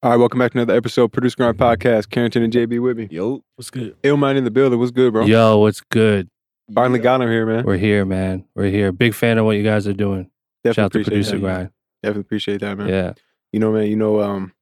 [0.00, 2.08] All right, welcome back to another episode of Producer Grind Podcast.
[2.10, 3.08] Carrington and JB with me.
[3.10, 4.00] Yo, What's good?
[4.02, 4.78] Illmind in the building.
[4.78, 5.24] What's good, bro?
[5.26, 6.28] Yo, what's good?
[6.72, 7.64] Finally got him here, man.
[7.64, 8.44] We're here, man.
[8.54, 8.92] We're here.
[8.92, 10.30] Big fan of what you guys are doing.
[10.62, 11.40] Definitely Shout out to appreciate producer that.
[11.40, 11.70] grind.
[12.04, 12.88] Definitely appreciate that, man.
[12.88, 13.12] Yeah.
[13.52, 13.86] You know, man.
[13.88, 14.52] You know, um,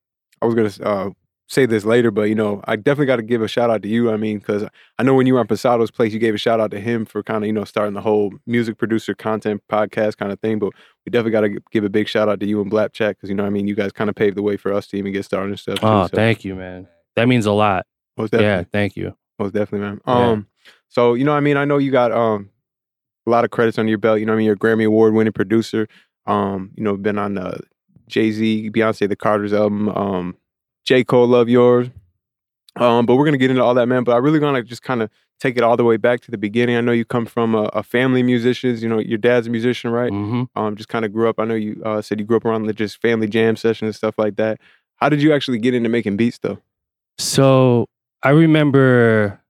[0.40, 1.10] I was gonna uh,
[1.48, 3.88] say this later, but you know, I definitely got to give a shout out to
[3.88, 4.10] you.
[4.10, 4.64] I mean, because
[4.98, 7.04] I know when you were on Pensado's place, you gave a shout out to him
[7.04, 10.58] for kind of you know starting the whole music producer content podcast kind of thing.
[10.58, 10.72] But
[11.04, 13.28] we definitely got to give a big shout out to you and Black Chat because
[13.28, 15.12] you know, I mean, you guys kind of paved the way for us to even
[15.12, 15.78] get started and stuff.
[15.80, 16.88] Too, Oh, so thank you, man.
[17.14, 17.86] That means a lot.
[18.16, 18.52] most definitely.
[18.52, 19.16] Yeah, thank you.
[19.38, 20.00] Most definitely, man.
[20.06, 20.30] Yeah.
[20.30, 20.46] Um,
[20.88, 22.50] so you know, I mean, I know you got um
[23.26, 24.18] a lot of credits on your belt.
[24.20, 25.88] You know, what I mean, you're a Grammy Award winning producer.
[26.26, 27.60] Um, you know, been on the
[28.08, 29.88] Jay Z, Beyonce, The Carter's album.
[29.90, 30.36] Um,
[30.86, 31.88] J Cole, Love Yours.
[32.76, 34.04] Um, but we're gonna get into all that, man.
[34.04, 36.30] But I really want to just kind of take it all the way back to
[36.30, 36.76] the beginning.
[36.76, 38.82] I know you come from a, a family of musicians.
[38.82, 40.10] You know, your dad's a musician, right?
[40.10, 41.38] hmm Um, just kind of grew up.
[41.38, 43.94] I know you uh, said you grew up around the just family jam sessions and
[43.94, 44.60] stuff like that.
[44.96, 46.58] How did you actually get into making beats, though?
[47.18, 47.86] So
[48.22, 49.40] I remember,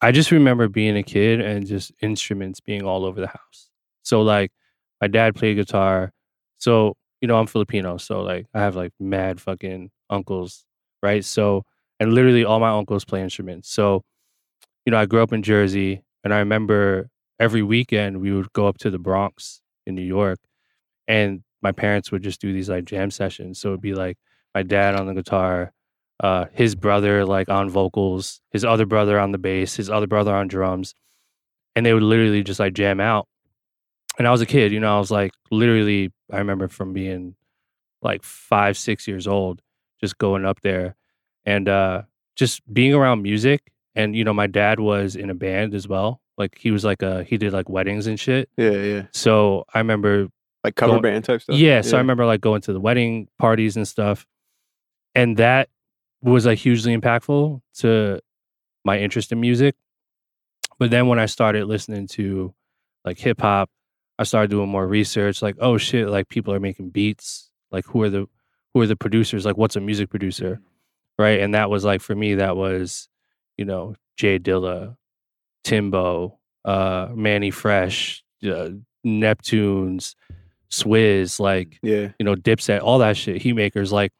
[0.00, 3.70] I just remember being a kid and just instruments being all over the house.
[4.02, 4.52] So like,
[5.00, 6.12] my dad played guitar.
[6.58, 10.66] So you know, I'm Filipino, so like, I have like mad fucking uncles,
[11.02, 11.24] right?
[11.24, 11.64] So
[11.98, 13.70] and literally all my uncles play instruments.
[13.70, 14.02] So
[14.84, 17.08] you know, I grew up in Jersey, and I remember
[17.40, 20.38] every weekend we would go up to the Bronx in New York,
[21.08, 23.58] and my parents would just do these like jam sessions.
[23.58, 24.18] So it'd be like
[24.54, 25.72] my dad on the guitar,
[26.22, 30.34] uh, his brother like on vocals, his other brother on the bass, his other brother
[30.34, 30.94] on drums,
[31.74, 33.26] and they would literally just like jam out.
[34.18, 37.34] And I was a kid, you know, I was like literally, I remember from being
[38.02, 39.60] like five, six years old,
[40.00, 40.94] just going up there
[41.44, 42.02] and uh,
[42.36, 43.70] just being around music.
[43.96, 46.20] And, you know, my dad was in a band as well.
[46.36, 48.48] Like he was like a, he did like weddings and shit.
[48.56, 50.28] Yeah, yeah, So I remember
[50.64, 51.56] like cover Go- band type stuff.
[51.56, 54.26] yeah, so I remember like going to the wedding parties and stuff.
[55.14, 55.68] And that
[56.22, 58.20] was like hugely impactful to
[58.84, 59.76] my interest in music.
[60.78, 62.52] But then when I started listening to
[63.04, 63.70] like hip hop,
[64.18, 67.50] I started doing more research like oh shit, like people are making beats.
[67.70, 68.26] Like who are the
[68.72, 69.44] who are the producers?
[69.44, 70.60] Like what's a music producer?
[71.18, 71.40] Right?
[71.40, 73.08] And that was like for me that was,
[73.56, 74.96] you know, Jay Dilla,
[75.64, 78.70] Timbo, uh Manny Fresh, uh,
[79.06, 80.14] Neptunes,
[80.70, 84.12] Swizz, like Yeah, you know, Dipset, all that shit, Heatmakerz, like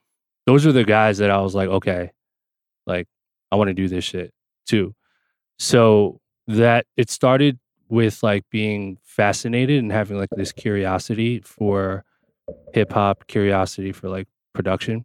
[0.47, 2.11] those are the guys that I was like, okay,
[2.87, 3.07] like
[3.51, 4.33] I want to do this shit
[4.67, 4.95] too.
[5.59, 12.05] So that it started with like being fascinated and having like this curiosity for
[12.73, 15.05] hip hop, curiosity for like production.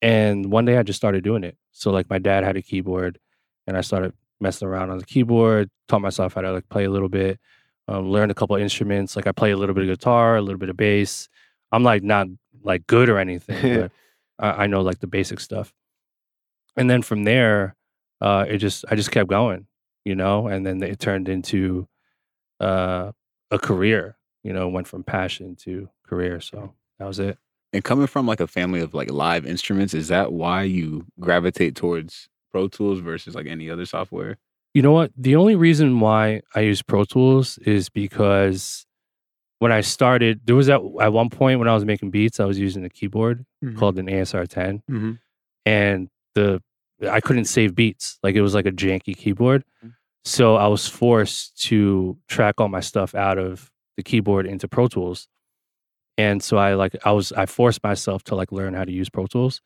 [0.00, 1.56] And one day I just started doing it.
[1.72, 3.18] So like my dad had a keyboard
[3.66, 6.90] and I started messing around on the keyboard, taught myself how to like play a
[6.90, 7.38] little bit,
[7.88, 9.16] um, learned a couple instruments.
[9.16, 11.28] Like I play a little bit of guitar, a little bit of bass.
[11.72, 12.28] I'm like not
[12.62, 13.92] like good or anything, but
[14.38, 15.72] I, I know like the basic stuff.
[16.76, 17.74] And then from there,
[18.20, 19.66] uh, it just I just kept going,
[20.04, 21.88] you know, and then it turned into
[22.60, 23.12] uh,
[23.50, 24.16] a career.
[24.44, 26.40] You know, went from passion to career.
[26.40, 27.36] So that was it.
[27.72, 31.74] and coming from like a family of like live instruments, is that why you gravitate
[31.74, 34.38] towards Pro Tools versus like any other software?
[34.74, 35.10] You know what?
[35.16, 38.86] The only reason why I use Pro Tools is because
[39.58, 42.44] when I started, there was at at one point when I was making beats, I
[42.44, 43.76] was using a keyboard Mhm.
[43.76, 45.12] called an ASR 10, hmm
[45.66, 46.62] and the
[47.10, 48.18] I couldn't save beats.
[48.22, 49.64] Like it was like a janky keyboard.
[49.84, 49.94] Mm.
[50.28, 54.86] So I was forced to track all my stuff out of the keyboard into Pro
[54.86, 55.26] Tools.
[56.18, 59.08] And so I like I was I forced myself to like learn how to use
[59.08, 59.62] Pro Tools.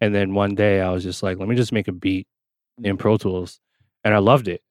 [0.00, 2.26] And then one day I was just like, let me just make a beat
[2.82, 3.60] in Pro Tools.
[4.04, 4.62] And I loved it.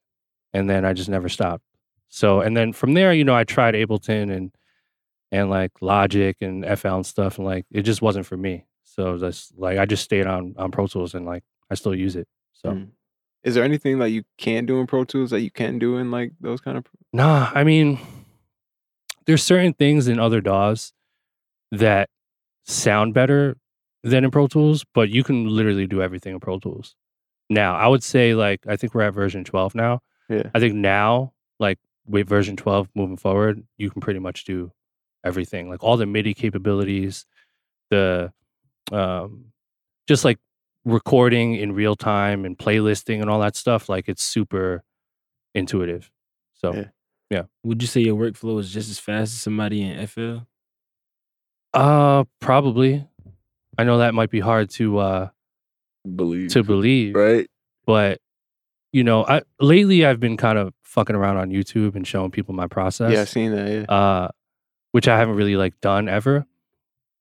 [0.51, 1.63] And then I just never stopped.
[2.07, 4.51] So and then from there, you know, I tried Ableton and
[5.31, 8.65] and like Logic and FL and stuff, and like it just wasn't for me.
[8.83, 12.15] So that's like I just stayed on on Pro Tools and like I still use
[12.15, 12.27] it.
[12.53, 12.87] So Mm.
[13.45, 16.09] Is there anything that you can do in Pro Tools that you can do in
[16.09, 16.85] like those kind of?
[17.13, 17.99] Nah, I mean,
[19.27, 20.93] there's certain things in other DAWs
[21.71, 22.09] that
[22.63, 23.57] sound better
[24.03, 26.95] than in Pro Tools, but you can literally do everything in Pro Tools.
[27.47, 30.01] Now, I would say like I think we're at version 12 now.
[30.27, 30.49] Yeah.
[30.55, 31.77] I think now, like
[32.07, 34.71] with version 12 moving forward, you can pretty much do
[35.23, 35.69] everything.
[35.69, 37.27] Like all the MIDI capabilities,
[37.91, 38.33] the
[38.91, 39.51] um
[40.07, 40.39] just like
[40.85, 44.83] recording in real time and playlisting and all that stuff, like it's super
[45.53, 46.11] intuitive.
[46.53, 46.85] So
[47.29, 47.43] Yeah.
[47.63, 50.37] Would you say your workflow is just as fast as somebody in FL?
[51.73, 53.05] Uh, probably.
[53.77, 55.29] I know that might be hard to uh
[56.15, 57.49] Believe to believe, right?
[57.87, 58.19] but
[58.93, 62.53] you know, I lately I've been kind of fucking around on YouTube and showing people
[62.53, 63.11] my process.
[63.11, 63.67] Yeah, I've seen that.
[63.69, 63.93] Yeah.
[63.93, 64.29] Uh,
[64.91, 66.45] which I haven't really like done ever,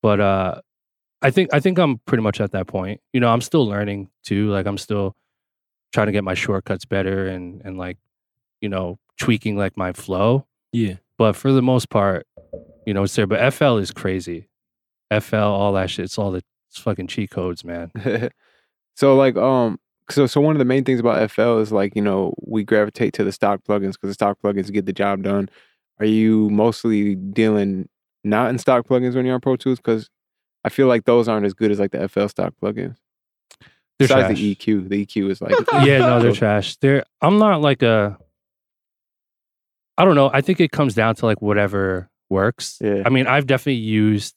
[0.03, 0.61] but uh,
[1.25, 3.01] I think I think I'm pretty much at that point.
[3.15, 4.51] You know, I'm still learning too.
[4.51, 5.17] Like I'm still
[5.93, 7.97] trying to get my shortcuts better and and like,
[8.61, 10.47] you know, tweaking like my flow.
[10.73, 10.97] Yeah.
[11.17, 12.27] But for the most part,
[12.87, 13.27] you know, it's there.
[13.27, 14.49] But FL is crazy.
[15.19, 16.05] FL, all that shit.
[16.05, 17.91] It's all the it's fucking cheat codes, man.
[18.95, 19.79] so like um
[20.11, 23.15] so so one of the main things about FL is like you know we gravitate
[23.15, 25.49] to the stock plugins because the stock plugins get the job done.
[26.01, 27.89] Are you mostly dealing
[28.25, 29.79] not in stock plugins when you're on Pro Tools?
[29.79, 30.11] Because
[30.65, 32.97] I feel like those aren't as good as like the FL stock plugins.
[33.99, 34.39] They're Besides trash.
[34.39, 35.53] the EQ, the EQ is like
[35.87, 36.77] yeah, no, they're trash.
[36.77, 38.19] They're I'm not like a
[39.97, 40.31] I don't know.
[40.33, 42.79] I think it comes down to like whatever works.
[42.81, 43.03] Yeah.
[43.07, 44.35] I mean, I've definitely used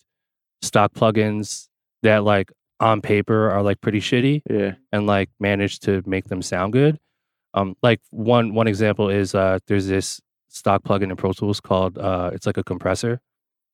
[0.62, 1.68] stock plugins
[2.04, 6.42] that like on paper are like pretty shitty yeah and like managed to make them
[6.42, 7.00] sound good.
[7.54, 11.98] Um like one one example is uh there's this stock plugin in Pro Tools called
[11.98, 13.20] uh it's like a compressor,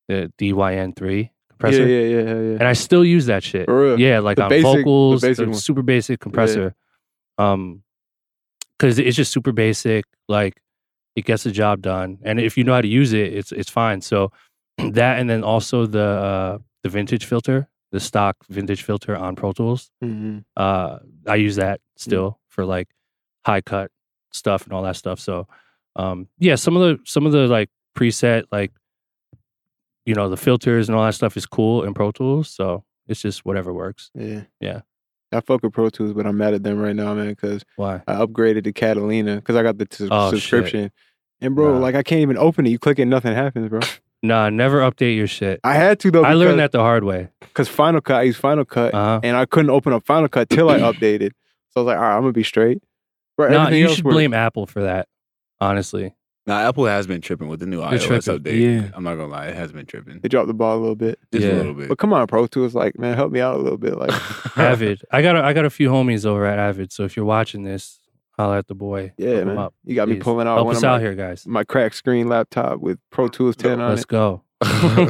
[0.08, 1.28] the DYN3 yeah
[1.58, 1.86] compressor.
[1.86, 2.58] yeah yeah yeah.
[2.60, 3.66] And I still use that shit.
[3.66, 4.00] For real?
[4.00, 5.54] Yeah, like The on basic- vocals, the basic one.
[5.56, 6.74] super basic compressor.
[7.38, 7.82] Um,
[8.78, 10.04] because it's just super basic.
[10.28, 10.60] Like
[11.16, 13.70] it gets the job done, and if you know how to use it, it's it's
[13.70, 14.00] fine.
[14.00, 14.32] So
[14.78, 19.52] that, and then also the uh, the vintage filter, the stock vintage filter on Pro
[19.52, 19.90] Tools.
[20.02, 22.88] hmm Uh, I use that still for like
[23.46, 23.90] high cut
[24.32, 25.20] stuff and all that stuff.
[25.20, 25.46] So,
[25.96, 28.72] um, yeah, some of the some of the like preset like
[30.06, 32.48] you know the filters and all that stuff is cool in Pro Tools.
[32.50, 34.10] So it's just whatever works.
[34.14, 34.42] Yeah.
[34.60, 34.80] Yeah.
[35.32, 38.02] I fuck with Pro Tools, but I'm mad at them right now, man, because Why?
[38.06, 40.40] I upgraded to Catalina because I got the sus- Oh, shit.
[40.40, 40.90] subscription.
[41.40, 41.78] And bro, Nah.
[41.80, 42.70] like I can't even open it.
[42.70, 43.80] You click it, nothing happens, bro.
[44.22, 45.60] Nah, never update your shit.
[45.64, 46.24] I had to though.
[46.24, 47.28] I learned that the hard way.
[47.40, 48.16] because Final Cut.
[48.16, 49.20] I use Final Cut, Uh huh.
[49.24, 51.32] and I couldn't open up Final Cut till I updated.
[51.72, 52.82] So I was like, all right, I'm gonna be straight.
[53.36, 54.14] Bro, No, everything you should works.
[54.14, 55.08] blame Apple for that.
[55.60, 56.14] Honestly,
[56.46, 58.42] Now Apple has been tripping with the new They're iOS tripping.
[58.42, 58.60] update.
[58.82, 58.90] Yeah.
[58.94, 60.20] I'm not gonna lie, it has been tripping.
[60.20, 61.18] They dropped the ball a little bit.
[61.32, 61.52] Just Yeah.
[61.52, 61.88] a little bit.
[61.88, 63.96] But come on, Pro Tools, like, man, help me out a little bit.
[63.96, 64.10] Like,
[64.58, 65.02] Avid.
[65.10, 66.92] I got a, I got a few homies over at Avid.
[66.92, 67.98] So if you're watching this,
[68.32, 69.12] holla at the boy.
[69.16, 70.22] yeah, Hook 'em man, up, you got me please.
[70.24, 71.46] pulling out Help one us of out my, here, guys.
[71.46, 74.42] my cracked screen laptop with Pro Tools 10 on Let's it, go.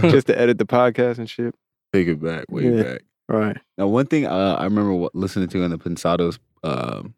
[0.03, 1.55] just to edit the podcast and shit.
[1.93, 2.83] Take it back, way Yeah.
[2.83, 3.01] back.
[3.29, 3.57] Right.
[3.79, 7.15] Now, one thing uh, I remember what, listening to on the Pensados um,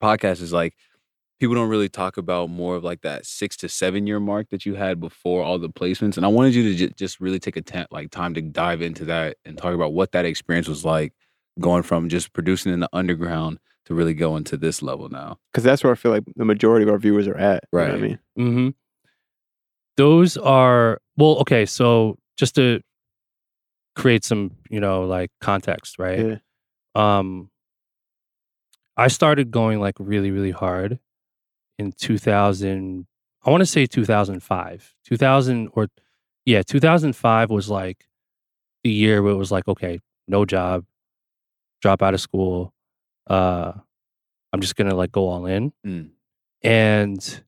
[0.00, 0.74] podcast is like
[1.42, 4.64] people don't really talk about more of like that six to seven year mark that
[4.64, 7.56] you had before all the placements, and I wanted you to ju- just really take
[7.56, 11.12] a like time to dive into that and talk about what that experience was like
[11.58, 15.36] going from just producing in the underground to really going to this level now.
[15.50, 17.64] Because that's where I feel like the majority of our viewers are at.
[17.72, 18.18] You know what I mean?
[18.38, 18.68] Mm-hmm.
[19.96, 21.66] Those are well, okay.
[21.66, 22.82] So just to
[23.96, 26.20] create some, you know, like context, right?
[26.94, 27.18] Yeah.
[27.18, 27.50] Um,
[28.96, 31.00] I started going like really, really hard
[31.82, 33.06] in 2000.
[33.44, 35.88] I want to say 2005, 2000 or
[36.46, 38.06] yeah, 2005 was like
[38.84, 39.98] the year where it was like, okay,
[40.28, 40.84] no job,
[41.80, 42.72] drop out of school.
[43.28, 43.72] Uh,
[44.52, 46.10] I'm just gonna like go all in, Mm.
[46.62, 47.42] and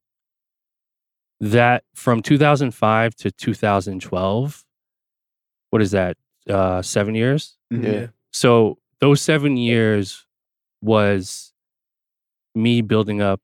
[1.40, 4.64] that from 2005 to 2012
[5.70, 6.16] what is that
[6.48, 8.06] uh seven years Yeah.
[8.32, 10.26] so those seven years
[10.80, 11.52] was
[12.54, 13.40] me building up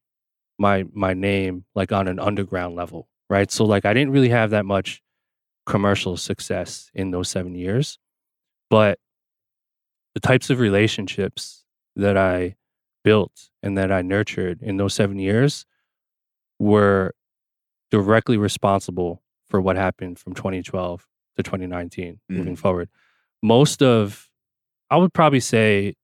[0.60, 3.50] my my name like on an underground level right?
[3.50, 5.02] So like i didn't really have that much
[5.66, 7.98] commercial success in those seven years
[8.68, 8.98] but
[10.14, 11.64] the types of relationships
[11.96, 12.56] that i
[13.04, 15.64] built and that i nurtured in those seven years
[16.58, 17.14] were
[17.90, 21.06] directly responsible for what happened from 2012
[21.36, 22.58] to 2019 moving mm.
[22.58, 22.88] forward.
[23.42, 24.28] Most of
[24.90, 25.94] i would probably say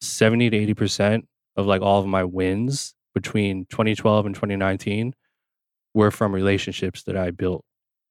[0.00, 5.14] 70 to 80 percent of like all of my wins between 2012 and 2019
[5.94, 7.64] were from relationships that i built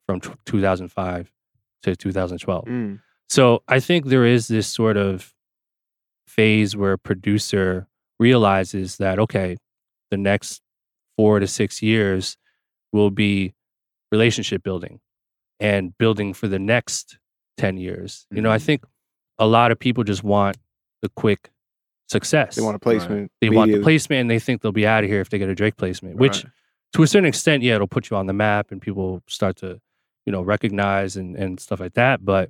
[0.07, 1.31] from t- 2005
[1.83, 3.00] to 2012 Mm.
[3.29, 5.33] so I think there is this sort of
[6.27, 7.88] phase where a producer
[8.19, 9.57] realizes that, okay,
[10.12, 10.62] the next
[11.17, 12.38] four to six years
[12.91, 13.53] will be
[14.12, 15.00] relationship building
[15.59, 17.17] and building for the next
[17.57, 18.25] 10 years.
[18.31, 18.62] You know, I Mhm.
[18.65, 18.85] think
[19.38, 20.57] a lot of people just want
[21.01, 21.51] the quick
[22.13, 22.55] success.
[22.55, 23.32] They want a placement.
[23.41, 25.50] They want the placement and they think they'll be out of here if they get
[25.50, 26.53] a Drake placement, which Right.
[26.93, 29.79] to a certain extent, yeah, it'll put you on the map and people start to,
[30.25, 32.24] you know, recognize and, and stuff like that.
[32.24, 32.50] But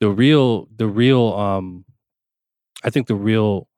[0.00, 1.84] the real, the real, um,
[2.84, 3.68] I think the real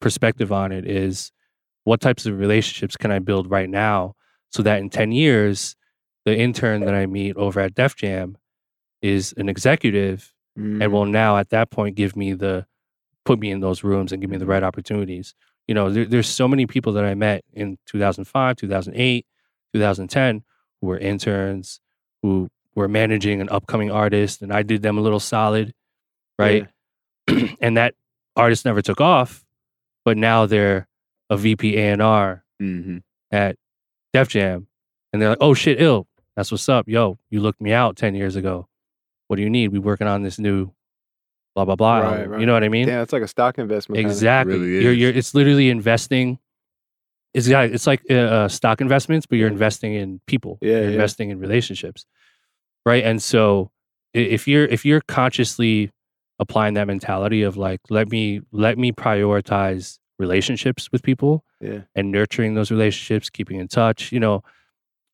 [0.00, 1.32] perspective on it is
[1.84, 4.14] what types of relationships can I build right now
[4.52, 5.74] so that in 10 years,
[6.24, 8.38] the intern that I meet over at Def Jam
[9.02, 10.80] is an executive Mm.
[10.84, 12.64] and will now at that point give me the
[13.24, 15.34] put me in those rooms and give me the right opportunities
[15.66, 19.26] you know there, there's so many people that i met in 2005 2008
[19.74, 20.42] 2010
[20.80, 21.80] who were interns
[22.22, 25.72] who were managing an upcoming artist and i did them a little solid
[26.38, 26.66] right?
[27.60, 27.94] and that
[28.34, 29.44] artist never took off,
[30.04, 30.88] but now they're
[31.30, 32.98] a VP A&R Mm-hmm.
[33.30, 33.56] at
[34.12, 34.66] Def Jam,
[35.12, 37.18] and they're like, "Oh shit, ill, that's what's up, yo.
[37.30, 38.68] You looked me out ten years ago.
[39.28, 39.68] What do you need?
[39.68, 40.72] We working on this new,
[41.54, 41.98] blah blah blah.
[42.00, 42.40] Right, right.
[42.40, 42.88] You know what I mean?
[42.88, 44.00] Yeah, it's like a stock investment.
[44.00, 44.58] exactly.
[44.58, 46.38] really you're, you're, it's literally investing.
[47.32, 50.58] It's it's like uh, uh, stock investments, but you're investing in people.
[50.60, 50.90] Yeah, you're yeah.
[50.90, 52.06] investing in relationships,
[52.86, 53.02] right?
[53.02, 53.70] And so
[54.12, 55.90] if you're if you're consciously
[56.38, 61.80] applying that mentality of like let me let me prioritize relationships with people Yeah.
[61.94, 64.12] and nurturing those relationships, keeping in touch.
[64.12, 64.42] You know,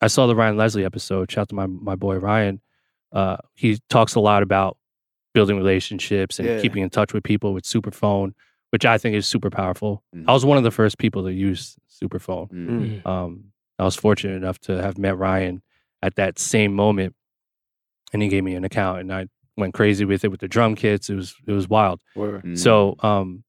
[0.03, 1.31] I saw the Ryan Leslie episode.
[1.31, 2.61] Shout out to my my boy Ryan.
[3.13, 4.77] Uh, he talks a lot about
[5.35, 6.61] building relationships and Yeah.
[6.61, 8.33] keeping in touch with people with Superphone,
[8.71, 10.03] which I think is super powerful.
[10.15, 10.25] Mhm.
[10.29, 12.51] I was one of the first people to use Superphone.
[12.51, 13.09] Mm-hmm.
[13.09, 13.45] Um,
[13.79, 15.63] I was fortunate enough to have met Ryan
[16.03, 17.15] at that same moment,
[18.13, 20.75] and he gave me an account, and I went crazy with it with the drum
[20.75, 21.11] kits.
[21.11, 22.01] It was it was wild.
[22.17, 22.55] Mm-hmm.
[22.55, 23.45] So, um,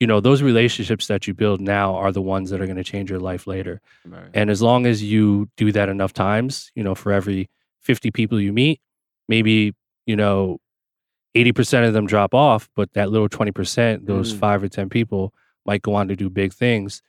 [0.00, 2.84] you know, those relationships that you build now are the ones that are going to
[2.84, 3.80] change your life later.
[4.04, 4.28] Right.
[4.34, 7.48] And as long as you do that enough times, you know, for every
[7.80, 8.80] 50 people you meet,
[9.28, 9.74] maybe,
[10.04, 10.58] you know,
[11.36, 14.38] 80% of them drop off, but that little 20%, those Mm.
[14.38, 15.32] five or 10 people
[15.66, 17.02] might go on to do big things.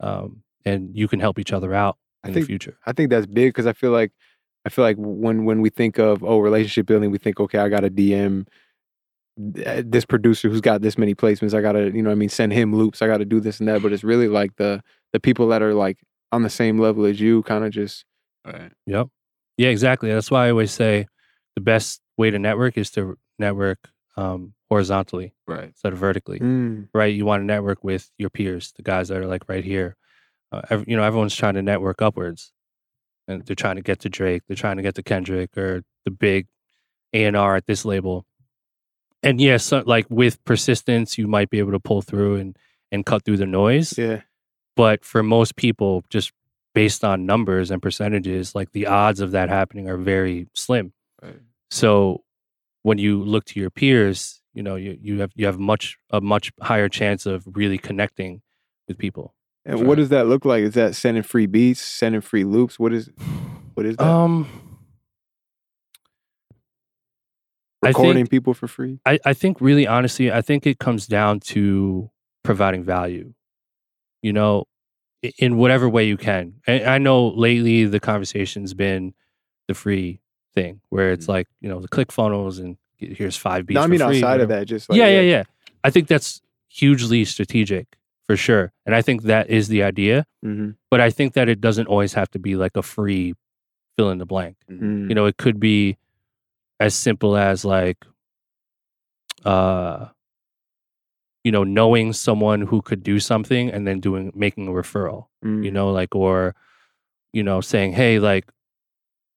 [0.00, 2.76] Um, and you can help each other out I in think- the future.
[2.86, 4.12] I think that's big because I feel like
[4.66, 7.68] I feel like when when we think of oh relationship building, we think okay, I
[7.68, 8.46] got to DM
[9.36, 11.52] this producer who's got this many placements.
[11.54, 13.02] I got to you know what I mean send him loops.
[13.02, 13.82] I got to do this and that.
[13.82, 15.98] But it's really like the the people that are like
[16.32, 18.04] on the same level as you, kind of just
[18.46, 18.72] Right.
[18.86, 19.08] Yep.
[19.58, 20.10] Yeah, exactly.
[20.10, 21.06] That's why I always say
[21.56, 25.64] the best way to network is to network um, horizontally Right.
[25.64, 26.38] instead of vertically.
[26.40, 27.14] mm, right?
[27.14, 29.96] You want to network with your peers, the guys that are like right here.
[30.52, 32.52] Uh, you know, everyone's trying to network upwards,
[33.26, 36.10] and they're trying to get to Drake, they're trying to get to Kendrick or the
[36.12, 36.46] big
[37.12, 38.24] A and R at this label.
[39.22, 42.56] And yes, so, like with persistence, you might be able to pull through and
[42.92, 43.98] and cut through the noise.
[43.98, 44.20] yeah,
[44.76, 46.30] But for most people, just
[46.74, 50.92] based on numbers and percentages, like the odds of that happening are very slim.
[51.22, 51.40] Right.
[51.74, 52.22] So
[52.84, 56.20] when you look to your peers, you know, you, you have you have much a
[56.20, 58.42] much higher chance of really connecting
[58.86, 59.34] with people.
[59.64, 60.62] And what does that look like?
[60.62, 62.78] Is that sending free beats, sending free loops?
[62.78, 63.10] What is
[63.74, 64.06] what is that?
[64.06, 64.48] Um
[67.82, 69.00] Recording think- people for free?
[69.04, 72.08] I, I think really honestly, I think it comes down to
[72.44, 73.34] providing value.
[74.22, 74.66] You know,
[75.38, 76.54] in whatever way you can.
[76.68, 79.12] And I know lately the conversation's been
[79.66, 80.20] the free
[80.54, 81.30] thing where it's Mhm.
[81.30, 83.74] like, you know, the click funnels and here's five beats.
[83.76, 85.42] No, I mean free, outside of that, just like yeah, yeah, yeah.
[85.82, 87.96] I think that's hugely strategic
[88.26, 88.72] for sure.
[88.86, 90.26] And I think that is the idea.
[90.42, 93.34] hmm But I think that it doesn't always have to be like a free
[93.96, 94.56] fill in the blank.
[94.70, 95.08] Mm.
[95.08, 95.98] You know, it could be
[96.80, 97.98] as simple as like
[99.44, 100.06] uh
[101.42, 105.50] you know, knowing someone who could do something and then doing making a referral you
[105.70, 105.72] Mm.
[105.72, 106.54] know, like or
[107.34, 108.46] you know, saying, "Hey, like,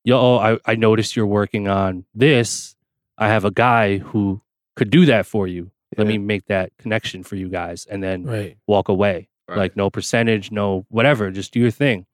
[0.08, 2.76] yo, oh, I I noticed you're working on this.
[3.18, 4.42] I have a guy who
[4.78, 5.72] could do that for you.
[5.98, 6.14] Let Yeah.
[6.14, 8.58] me make that connection for you guys, and then Right.
[8.68, 9.28] walk away.
[9.50, 9.58] Right.
[9.58, 11.32] Like, no percentage, no whatever.
[11.32, 12.06] Just do your thing."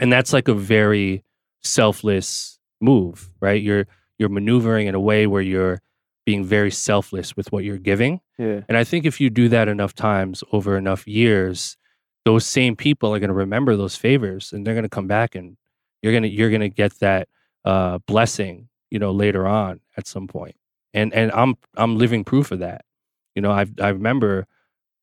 [0.00, 1.24] And that's like a very
[1.62, 3.62] selfless move, right?
[3.62, 3.86] You're
[4.18, 5.80] you're maneuvering in a way where you're
[6.26, 8.20] being very selfless with what you're giving.
[8.38, 8.60] Yeah.
[8.68, 11.76] And I think if you do that enough times over enough years,
[12.24, 15.34] those same people are going to remember those favors and they're going to come back
[15.34, 15.56] and
[16.02, 17.28] you're going to you're going to get that
[17.64, 20.56] uh blessing, you know, later on at some point.
[20.94, 22.84] And and I'm I'm living proof of that.
[23.34, 24.46] You know, I I remember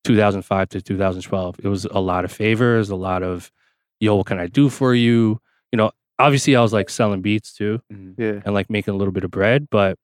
[0.03, 1.59] 2005 to 2012.
[1.63, 3.51] It was a lot of favors, a lot of
[3.99, 5.39] yo, what can I do for you?
[5.71, 8.15] You know, obviously I was like selling beats too Mhm.
[8.17, 8.41] Yeah.
[8.45, 9.97] and like making a little bit of bread, but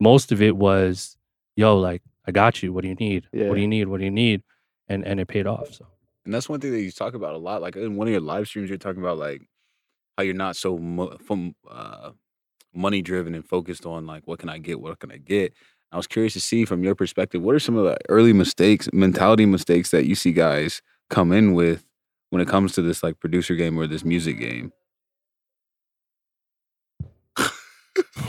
[0.00, 1.16] most of it was,
[1.56, 2.72] yo, like I got you.
[2.72, 3.28] What do you need?
[3.32, 3.48] Yeah.
[3.48, 3.86] What do you need?
[3.88, 4.42] What do you need?
[4.88, 5.72] And and it paid off.
[5.74, 5.86] So
[6.24, 7.62] And that's one thing that you talk about a lot.
[7.62, 9.42] Like in one of your live streams, you're talking about like
[10.16, 12.10] how you're not so mo- from uh,
[12.74, 15.52] money driven and focused on like what can I get, what can I get.
[15.92, 18.88] I was curious to see from your perspective, what are some of the early mistakes,
[18.92, 21.84] mentality mistakes that you see guys come in with
[22.30, 24.72] when it comes to this like producer game or this music game?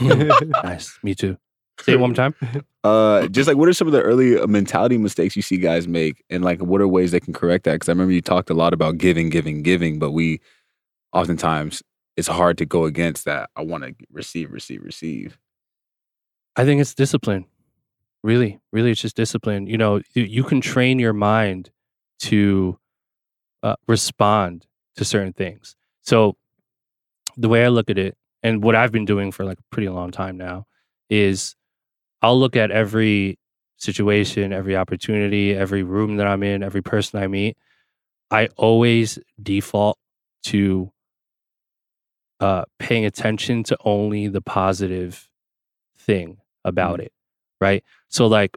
[0.62, 0.98] nice.
[1.02, 1.36] Me too.
[1.80, 2.34] Say it one more time.
[2.84, 5.88] Uh, just like what are some of the early uh, mentality mistakes you see guys
[5.88, 7.72] make, and like what are ways they can correct that?
[7.72, 10.40] Because I remember you talked a lot about giving, giving, giving, but we
[11.12, 11.82] oftentimes
[12.16, 13.50] it's hard to go against that.
[13.54, 15.38] I want to receive, receive, receive.
[16.56, 17.46] I think it's discipline.
[18.24, 19.68] Really, really, it's just discipline.
[19.68, 21.70] You know, you, can train your mind
[22.20, 22.76] to
[23.62, 25.76] uh, respond to certain things.
[26.02, 26.36] So,
[27.36, 29.88] the way I look at it, and what I've been doing for like a pretty
[29.88, 30.66] long time now,
[31.08, 31.54] is
[32.20, 33.38] I'll look at every
[33.76, 37.56] situation, every opportunity, every room that I'm in, every person I meet.
[38.32, 39.96] I always default
[40.46, 40.90] to
[42.40, 45.28] uh, paying attention to only the positive
[45.98, 47.12] thing about it,
[47.60, 47.82] right?
[48.08, 48.56] So, like,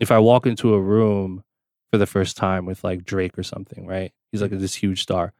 [0.00, 1.44] if I walk into a room
[1.90, 4.12] for the first time with like Drake or something, right?
[4.30, 5.32] He's like this huge star.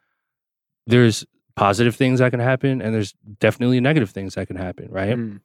[0.87, 5.17] There's positive things that can happen, and there's definitely negative things that can happen, right?
[5.17, 5.41] Mm.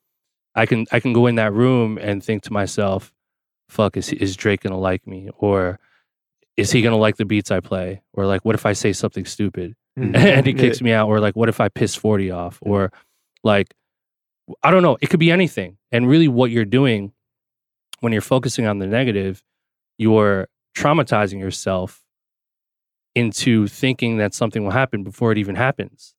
[0.55, 3.11] I can I can go in that room and think to myself,
[3.69, 5.79] "Fuck, is is Drake gonna like me?" Or
[6.55, 8.01] is he gonna like the beats I play?
[8.13, 10.15] Or like, what if I say something stupid Mm.
[10.15, 11.07] and he kicks me out?
[11.07, 12.59] Or like, what if I piss forty off?
[12.61, 12.91] Or
[13.43, 13.73] like,
[14.61, 14.97] I don't know.
[15.01, 15.77] It could be anything.
[15.91, 17.13] And really, what you're doing
[17.99, 19.43] when you're focusing on the negative,
[19.97, 22.03] you're traumatizing yourself
[23.15, 26.15] into thinking that something will happen before it even happens,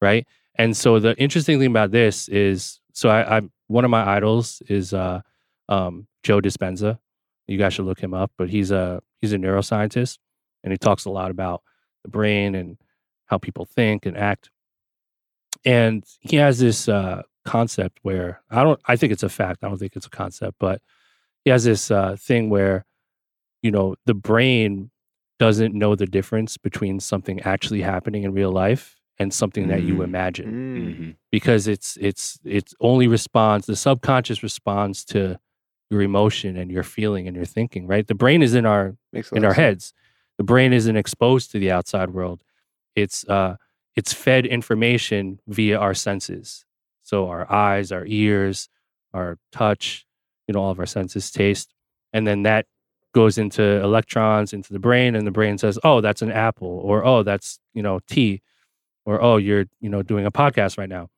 [0.00, 0.26] right?
[0.54, 4.62] And so the interesting thing about this is, so I, I'm one of my idols
[4.68, 5.22] is uh,
[5.68, 6.98] um, Joe Dispenza.
[7.46, 10.18] You guys should look him up, but he's a he's a neuroscientist,
[10.62, 11.62] and he talks a lot about
[12.04, 12.76] the brain and
[13.28, 14.50] how people think and act.
[15.64, 19.62] And he has this uh, concept where I don't, I think it's a fact.
[19.62, 20.80] I don't think it's a concept, but
[21.44, 22.84] he has this uh, thing where,
[23.62, 24.90] you know, the brain
[25.38, 29.96] doesn't know the difference between something actually happening in real life and something that you
[29.96, 30.04] Mhm.
[30.04, 30.94] imagine Mm.
[30.98, 31.16] Mhm.
[31.30, 35.38] because it's it's it's only responds the subconscious responds to
[35.90, 39.32] your emotion and your feeling and your thinking right the brain is in our Makes
[39.32, 39.56] in our sense.
[39.56, 39.92] heads
[40.38, 42.42] the brain isn't exposed to the outside world
[43.00, 43.56] it's uh
[43.96, 46.64] it's fed information via our senses.
[47.02, 48.68] So our eyes our ears
[49.14, 50.06] our touch
[50.46, 51.72] you know all of our senses taste
[52.12, 52.66] and then that
[53.14, 57.04] goes into electrons into the brain and the brain says oh that's an apple or
[57.04, 58.42] oh that's you know tea
[59.06, 61.08] or oh you're you know doing a podcast right now.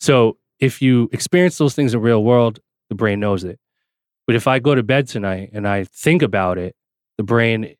[0.00, 3.58] So if you experience those things in real world the brain knows it.
[4.26, 6.74] But if i go to bed tonight and i think about it
[7.18, 7.74] the brain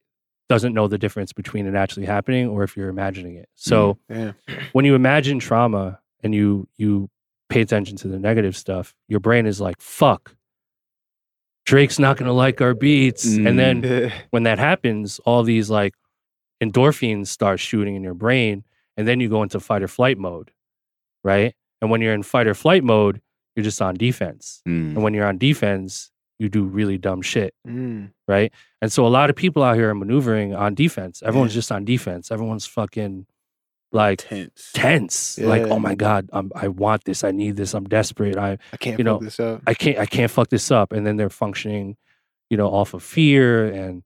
[0.52, 4.34] doesn't know the difference between it actually happening or if you're imagining it so Damn.
[4.72, 7.08] when you imagine trauma and you you
[7.48, 10.34] pay attention to the negative stuff your brain is like fuck
[11.64, 15.94] drake's not going to like our beats and then when that happens, all these like
[16.62, 18.64] endorphins start shooting in your brain,
[18.96, 20.50] and then you go into fight or flight mode,
[21.24, 21.54] right?
[21.80, 23.20] And when you're in fight or flight mode,
[23.56, 24.62] you're just on defense.
[24.66, 24.94] Mm.
[24.94, 26.11] And when you're on defense,
[26.42, 28.10] you do really dumb shit, Mm.
[28.26, 28.52] right?
[28.80, 31.22] And so a lot of people out here are maneuvering on defense.
[31.22, 31.58] Everyone's Yeah.
[31.58, 32.30] just on defense.
[32.32, 33.26] Everyone's fucking
[33.92, 34.70] like Tense.
[34.74, 35.38] tense.
[35.38, 37.22] Like, oh my god, I'm, I want this.
[37.24, 37.74] I need this.
[37.74, 38.36] I'm desperate.
[38.38, 39.62] I I can't You know, fuck this up.
[39.66, 40.92] I can't I can't fuck this up.
[40.92, 41.96] And then they're functioning,
[42.50, 44.02] you know, off of fear and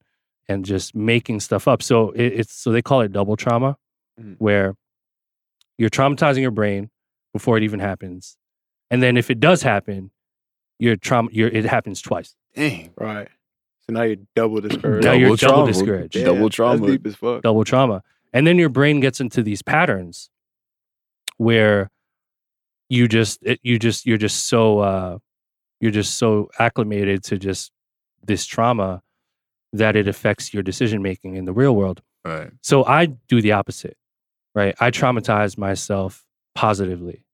[0.49, 1.83] and just making stuff up.
[1.83, 3.77] So it, it's so they call it double trauma,
[4.21, 4.37] Mhm.
[4.39, 4.75] where
[5.79, 6.91] you're traumatizing your brain
[7.33, 8.37] before it even happens,
[8.91, 10.11] and then if it does happen,
[10.79, 11.29] you're trauma.
[11.33, 12.35] You're it happens twice.
[12.55, 12.93] Dang.
[12.97, 13.29] Right.
[13.89, 15.05] So now you're double discouraged.
[15.05, 15.67] Now you're double trauma.
[15.73, 16.15] discouraged.
[16.15, 16.87] Damn, Double That's trauma.
[16.87, 17.43] deep as fuck.
[17.43, 18.03] double trauma.
[18.33, 20.29] And then your brain gets into these patterns
[21.39, 21.91] where
[22.89, 25.19] you just it, you just you're just so uh
[25.81, 27.71] you're just so acclimated to just
[28.25, 29.03] this trauma
[29.73, 32.03] that it affects your decision making in the real world.
[32.25, 32.51] Right.
[32.63, 33.97] So I do the opposite.
[34.55, 34.75] Right?
[34.81, 37.25] I traumatize myself positively.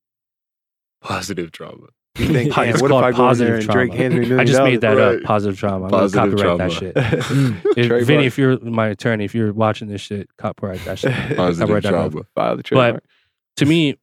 [1.00, 1.87] Positive trauma.
[2.18, 4.09] You think, it's what if called I go in there positive and Drake trauma.
[4.11, 5.22] me a million I just made that up.
[5.22, 5.87] Positive trauma.
[5.87, 6.94] I'm gonna copyright that shit.
[6.94, 7.57] Mm.
[7.64, 8.03] If, Trademark.
[8.05, 11.12] Vinny, if you're my attorney, if you're watching this shit, copyright that shit.
[11.37, 12.22] Positive Copyright that trauma.
[12.35, 13.05] File the trademark.
[13.57, 13.96] to me,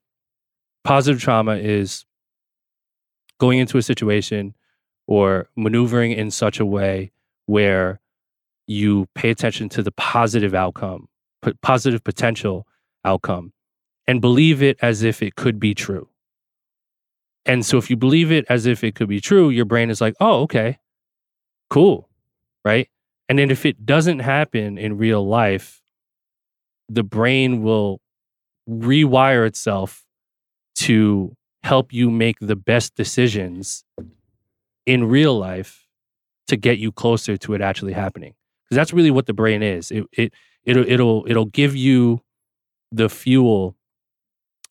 [0.84, 2.06] positive trauma is
[3.40, 4.56] going into a situation
[5.08, 7.12] or maneuvering in such a way
[7.46, 8.00] where
[8.68, 11.08] you pay attention to the positive outcome,
[11.62, 12.68] positive potential
[13.06, 13.54] outcome,
[14.08, 16.08] and believe it as if it could be true.
[17.46, 20.02] And so, if you believe it as if it could be true, your brain is
[20.02, 20.78] like, oh, okay,
[21.70, 22.10] cool.
[22.66, 22.90] Right.
[23.28, 25.82] And then, if it doesn't happen in real life,
[26.90, 28.02] the brain will
[28.70, 30.06] rewire itself
[30.76, 33.84] to help you make the best decisions
[34.86, 35.88] in real life
[36.48, 38.34] to get you closer to it actually happening
[38.66, 42.22] because that's really what the brain is it, it it'll it'll it'll give you
[42.92, 43.76] the fuel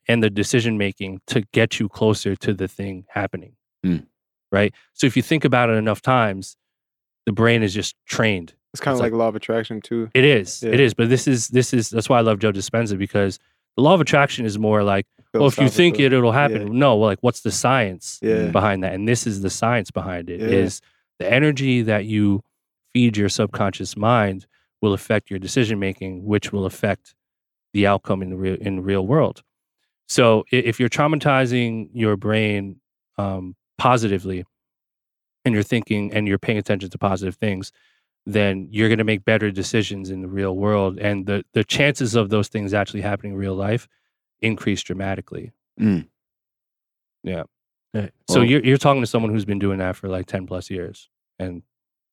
[0.08, 3.52] and the decision making to get you closer to the thing happening
[3.86, 4.06] Mm.
[4.50, 6.56] right so if you think about it enough times
[7.26, 10.10] the brain is just trained It's kind of It's like, law of attraction too.
[10.14, 10.86] it is it Yeah.
[10.86, 13.38] is but this is this is that's why i love joe dispenza because
[13.76, 16.78] the law of attraction is more like well if you think it it'll happen Yeah.
[16.86, 18.48] no like what's the science Yeah.
[18.50, 20.40] behind that and this is the science behind it.
[20.42, 20.88] Is Yeah.
[21.28, 22.42] the energy that you
[22.92, 24.46] feed your subconscious mind
[24.82, 27.14] will affect your decision making which will affect
[27.74, 29.42] the outcome in the real in the real world
[30.08, 32.80] so if you're traumatizing your brain
[33.18, 34.44] um, positively
[35.44, 37.72] and you're thinking and you're paying attention to positive things,
[38.24, 40.98] then you're going to make better decisions in the real world.
[40.98, 43.86] And the, the chances of those things actually happening in real life
[44.40, 45.52] increase dramatically.
[45.80, 46.08] Mm.
[47.22, 47.44] Yeah.
[47.94, 48.12] Right.
[48.28, 51.08] So you're, you're talking to someone who's been doing that for like 10 plus years.
[51.38, 51.62] And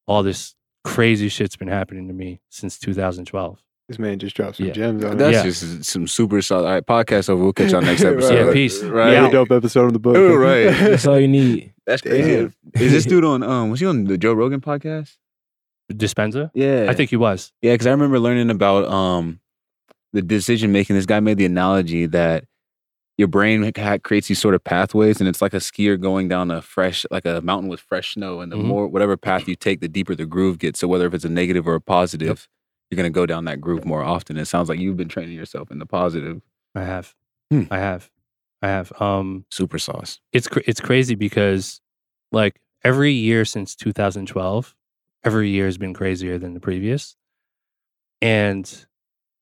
[0.07, 3.64] all this crazy shit's been happening to me since 2012.
[3.87, 4.71] This man just dropped some Yeah.
[4.73, 5.43] gems on That's Yeah.
[5.43, 6.65] just some super solid.
[6.65, 7.43] All right, podcast over.
[7.43, 8.13] We'll catch y'all next Right.
[8.13, 8.47] episode.
[8.47, 8.81] Yeah, peace.
[8.83, 9.11] Right.
[9.13, 9.29] Yeah.
[9.29, 10.15] Dope episode of the book.
[10.17, 10.63] Oh, right.
[10.71, 11.71] That's all you need.
[11.85, 12.49] That's crazy.
[12.73, 12.85] crazy.
[12.85, 13.43] Is this dude on?
[13.43, 15.17] Um, was he on the Joe Rogan podcast?
[15.93, 16.49] Dispenza?
[16.55, 17.53] Yeah, I think he was.
[17.61, 19.39] Yeah, because I remember learning about um
[20.13, 20.95] the decision making.
[20.95, 22.45] This guy made the analogy that
[23.19, 23.71] your brain
[24.03, 27.25] creates these sort of pathways, and it's like a skier going down a fresh, like
[27.25, 28.41] a mountain with fresh snow.
[28.41, 28.63] And the Mhm.
[28.65, 30.79] more whatever path you take, the deeper the groove gets.
[30.79, 32.47] So whether if it's a negative or a positive,
[32.89, 34.37] you're gonna go down that groove more often.
[34.37, 36.41] It sounds like you've been training yourself in the positive.
[36.75, 37.15] I have.
[37.51, 37.63] Hmm.
[37.71, 38.09] I have.
[38.61, 38.91] I have.
[39.01, 40.19] Um, Super sauce.
[40.33, 41.81] it's cr- it's crazy because
[42.31, 44.75] like every year since 2012
[45.23, 47.15] every year has been crazier than the previous
[48.21, 48.85] and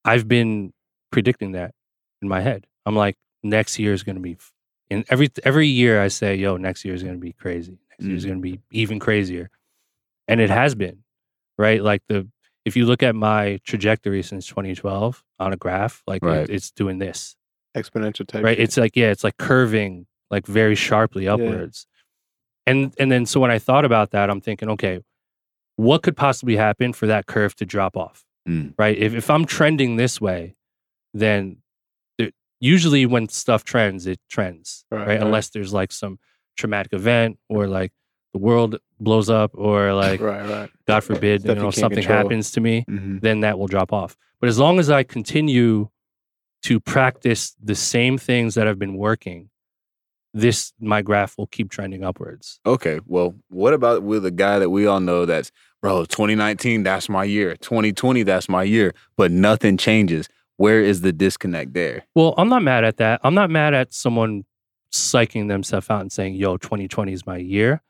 [0.06, 0.74] i've been
[1.12, 1.74] predicting that
[2.22, 4.54] in my head i'm like next year is going to be f-
[4.90, 8.06] and every every year i say yo next year is going to be crazy next
[8.06, 8.28] year is Mm.
[8.28, 9.50] going to be even crazier
[10.28, 11.00] and it has been
[11.58, 12.28] right like the
[12.66, 17.00] if you look at my trajectory since 2012 on a graph like it- it's doing
[17.00, 17.36] this
[17.76, 18.44] Exponential type.
[18.44, 18.64] right shit.
[18.64, 21.88] it's like yeah it's like curving like very sharply upwards
[22.66, 25.00] and and then so when i thought about that i'm thinking okay
[25.76, 28.74] what could possibly happen for that curve to drop off Mm.
[28.78, 30.56] right if, if i'm trending this way
[31.14, 31.58] then
[32.18, 35.22] there, usually when stuff trends it trends Right, right, right.
[35.22, 36.20] unless there's like some
[36.58, 37.94] traumatic event or like
[38.34, 40.70] the world blows up or like right, right.
[40.88, 42.18] god forbid Stuff you know something control.
[42.18, 43.20] happens to me Mm-hmm.
[43.20, 44.18] then that will drop off.
[44.40, 45.90] But as long as I continue
[46.64, 49.50] to practice the same things that have been working,
[50.34, 52.60] this my graph will keep trending upwards.
[52.66, 57.08] Okay, well, what about with a guy that we all know that's bro, 2019, that's
[57.10, 57.56] my year.
[57.58, 60.28] 2020, that's my year, but nothing changes.
[60.58, 62.06] Where is the disconnect there?
[62.16, 63.20] Well, I'm not mad at that.
[63.24, 64.44] I'm not mad at someone
[64.94, 67.82] psyching themselves out and saying, "Yo, 2020 is my year."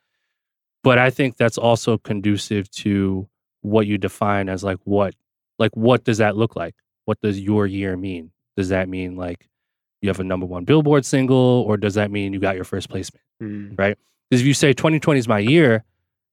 [0.84, 3.28] But I think that's also conducive to
[3.62, 5.16] what you define as like what
[5.60, 6.76] like what does that look like?
[7.06, 8.32] What does your year mean?
[8.58, 9.48] Does that mean like
[10.02, 12.90] you have a number one Billboard single, or does that mean you got your first
[12.90, 13.24] placement?
[13.42, 13.70] Mm.
[13.76, 15.86] Because if you say 2020 is my year,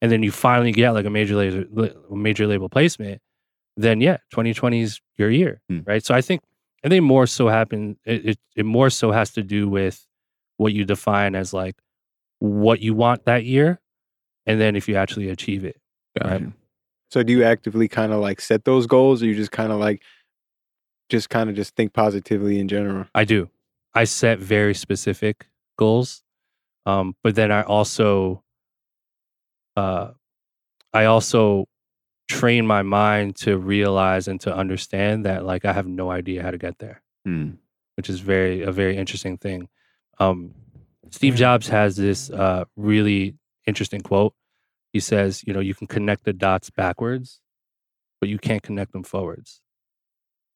[0.03, 3.21] and then you finally get like a major label, major label placement,
[3.77, 5.81] then yeah, 2020 is your year, Hmm.
[5.87, 6.05] right?
[6.05, 6.41] So I think
[6.85, 7.97] I think more so happen.
[8.05, 10.05] It, it it more so has to do with
[10.57, 11.77] what you define as like
[12.39, 13.81] what you want that year,
[14.51, 15.81] and then if you actually achieve it.
[16.23, 16.43] Right.
[17.11, 19.79] So do you actively kind of like set those goals, or you just kind of
[19.79, 20.03] like,
[21.09, 23.07] just kind of just think positively in general?
[23.15, 23.49] I do.
[23.95, 26.23] I set very specific goals,
[26.87, 28.43] um, but then I also,
[29.77, 30.13] uh,
[30.93, 31.67] I also
[32.29, 36.51] train my mind to realize and to understand that like I have no idea how
[36.51, 37.59] to get there, Mm.
[37.97, 39.69] which is very a very interesting thing.
[40.19, 40.55] Um,
[41.11, 43.35] Steve Jobs has this uh, really
[43.67, 44.35] interesting quote.
[44.93, 47.41] He says, "You know, you can connect the dots backwards,
[48.21, 49.61] but you can't connect them forwards."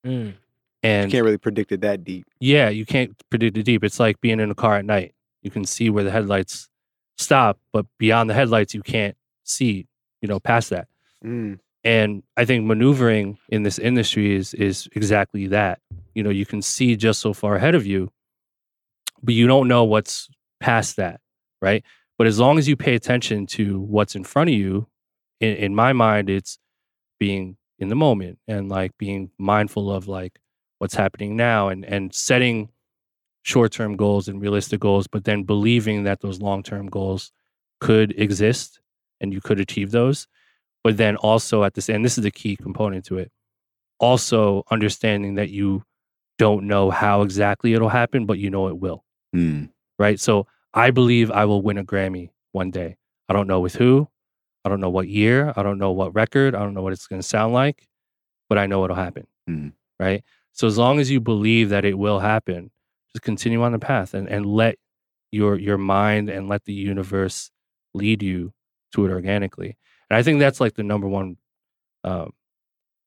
[0.04, 0.34] Mm.
[0.82, 2.26] And You can't really predict it that deep.
[2.40, 3.82] yeah, you can't predict it deep.
[3.82, 5.14] It's like being in a car at night.
[5.42, 6.68] You can see where the headlights
[7.16, 9.86] stop, but beyond the headlights, you can't see,
[10.20, 10.88] you know, past that.
[11.24, 11.58] Mm.
[11.84, 15.80] And I think maneuvering in this industry is is exactly that.
[16.14, 18.10] You know, you can see just so far ahead of you,
[19.22, 20.28] but you don't know what's
[20.60, 21.20] past that,
[21.62, 21.82] right?
[22.18, 24.87] But as long as you pay attention to what's in front of you,
[25.40, 26.59] in, in my mind, it's
[27.18, 30.38] being in the moment and like being mindful of like
[30.79, 32.70] what's happening now and and setting
[33.42, 37.31] short-term goals and realistic goals, but then believing that those long-term goals
[37.81, 38.81] could exist
[39.20, 40.27] and you could achieve those.
[40.83, 43.31] But then also at this and this is the key component to it
[43.98, 45.83] also understanding that you
[46.38, 49.05] don't know how exactly it'll happen but you know it will.
[49.35, 49.70] Mm.
[49.98, 50.20] right?
[50.20, 52.96] So i believe i will win a grammy one day.
[53.28, 54.08] I don't know with who.
[54.64, 55.52] I don't know what year.
[55.56, 56.54] I don't know what record.
[56.54, 57.88] I don't know what it's going to sound like
[58.48, 59.72] but i know it'll happen Mhm.
[59.98, 60.22] right?
[60.52, 62.70] So as long as you believe that it will happen
[63.12, 64.76] just continue on the path and, and let
[65.32, 67.50] your your mind and let the universe
[67.94, 68.52] lead you
[68.92, 69.76] to it organically.
[70.10, 71.37] And I think that's like the number one
[72.04, 72.32] um,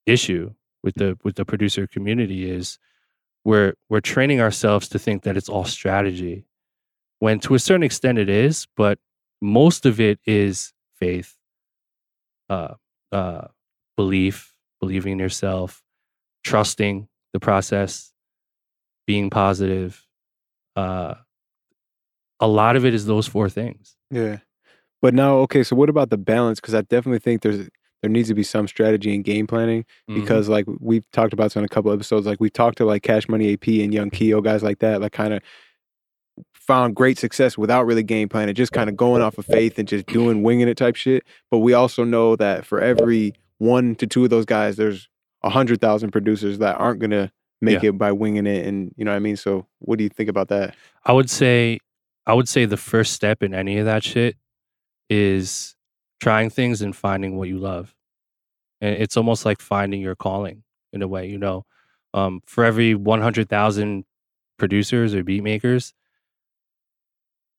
[0.06, 0.52] issue
[0.84, 2.80] with the with the producer community is
[3.46, 6.46] we're we're training ourselves to think that it's all strategy,
[7.20, 9.00] when to a certain extent it is, but
[9.42, 11.36] most of it is faith,
[12.50, 12.76] uh,
[13.12, 13.48] uh,
[13.96, 15.84] belief, believing in yourself,
[16.44, 18.14] trusting the process,
[19.06, 20.06] being positive.
[20.76, 21.16] Uh,
[22.40, 23.96] a lot of it is those four things.
[24.12, 24.40] Yeah.
[25.02, 26.60] But now, okay, so what about the balance?
[26.60, 27.68] Because I definitely think there's
[28.04, 30.22] there needs to be some strategy and game planning Mhm.
[30.22, 32.28] because like we've talked about this on a couple episodes.
[32.28, 35.14] Like we've talked to like Cash Money AP and Young Kio guys like that, like
[35.14, 35.42] kind of
[36.54, 39.88] found great success without really game planning, just kind of going off of faith and
[39.88, 41.24] just doing winging it type shit.
[41.50, 45.08] But we also know that for every one to two of those guys, there's
[45.44, 49.12] a hundred thousand producers that aren't gonna make it by winging it, and you know
[49.12, 49.38] what I mean.
[49.38, 50.76] So what do you think about that?
[51.06, 51.80] I would say
[52.26, 54.36] I would say the first step in any of that shit
[55.10, 55.76] is
[56.20, 57.96] trying things and finding what you love.
[58.82, 61.66] And it's almost like finding your calling in a way, you know.
[62.14, 64.06] Um, for every 100,000
[64.58, 65.94] producers or beat makers,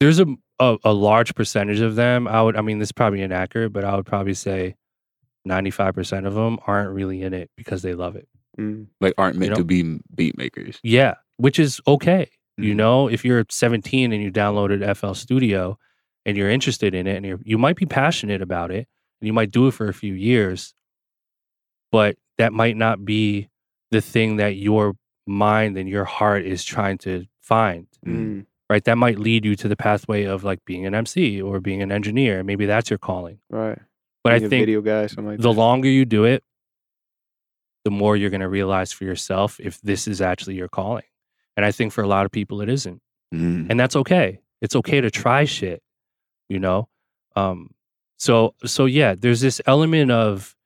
[0.00, 0.26] there's a,
[0.60, 2.26] a a large percentage of them.
[2.28, 4.74] I would I mean this is probably inaccurate, but I would probably say
[5.46, 8.28] 95% of them aren't really in it because they love it.
[8.58, 9.56] Mm, Like aren't meant know?
[9.58, 10.78] to be beat makers.
[10.82, 12.28] Yeah, which is okay.
[12.56, 12.76] You Mhm.
[12.76, 15.78] know, if you're 17 and you downloaded FL Studio
[16.26, 18.88] and you're interested in it and you're, you might be passionate about it
[19.20, 20.74] and you might do it for a few years,
[21.92, 23.48] but that might not be
[23.90, 24.94] the thing that your
[25.26, 28.84] mind and your heart is trying to find, mm, right?
[28.84, 31.90] That might lead you to the pathway of like being an MC or being an
[31.92, 32.42] engineer.
[32.42, 33.38] Maybe that's your calling.
[33.50, 33.78] right.
[34.24, 35.58] But I Being a think video guy, something like the that.
[35.58, 36.42] longer you do it,
[37.84, 41.04] the more you're going to realize for yourself if this is actually your calling.
[41.56, 43.00] And I think for a lot of people, it isn't.
[43.32, 43.70] Mm.
[43.70, 44.40] And that's okay.
[44.60, 45.82] It's okay to try shit,
[46.48, 46.88] you know?
[47.36, 47.70] Um,
[48.18, 50.56] so, so yeah, there's this element of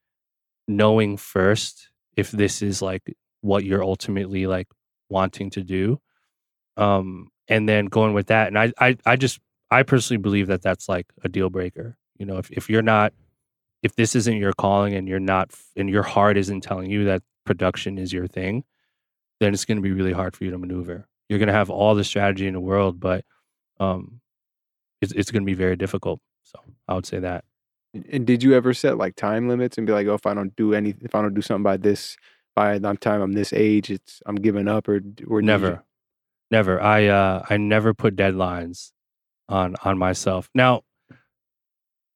[0.66, 4.68] knowing first if this is like what you're ultimately like
[5.10, 6.00] wanting to do.
[6.78, 8.48] Um, and then going with that.
[8.48, 11.96] And I, I, I just, I personally believe that that's like a deal breaker.
[12.18, 13.12] You know, if, if you're not,
[13.83, 17.22] if this isn't your calling and you're not, and your heart isn't telling you that
[17.44, 18.64] production is your thing,
[19.40, 21.09] then it's going to be really hard for you to maneuver.
[21.28, 23.24] You're going to have all the strategy in the world, but
[23.81, 24.20] um,
[25.00, 26.20] it's, it's going to be very difficult.
[26.42, 27.44] So I would say that.
[28.11, 30.55] And did you ever set like time limits and be like, oh, if I don't
[30.57, 32.16] do any, if I don't do something by this,
[32.55, 35.83] by the time I'm this age, it's I'm giving up, or or never,
[36.52, 36.80] never.
[36.80, 38.92] I uh, I never put deadlines
[39.48, 40.48] on on myself.
[40.54, 40.82] Now,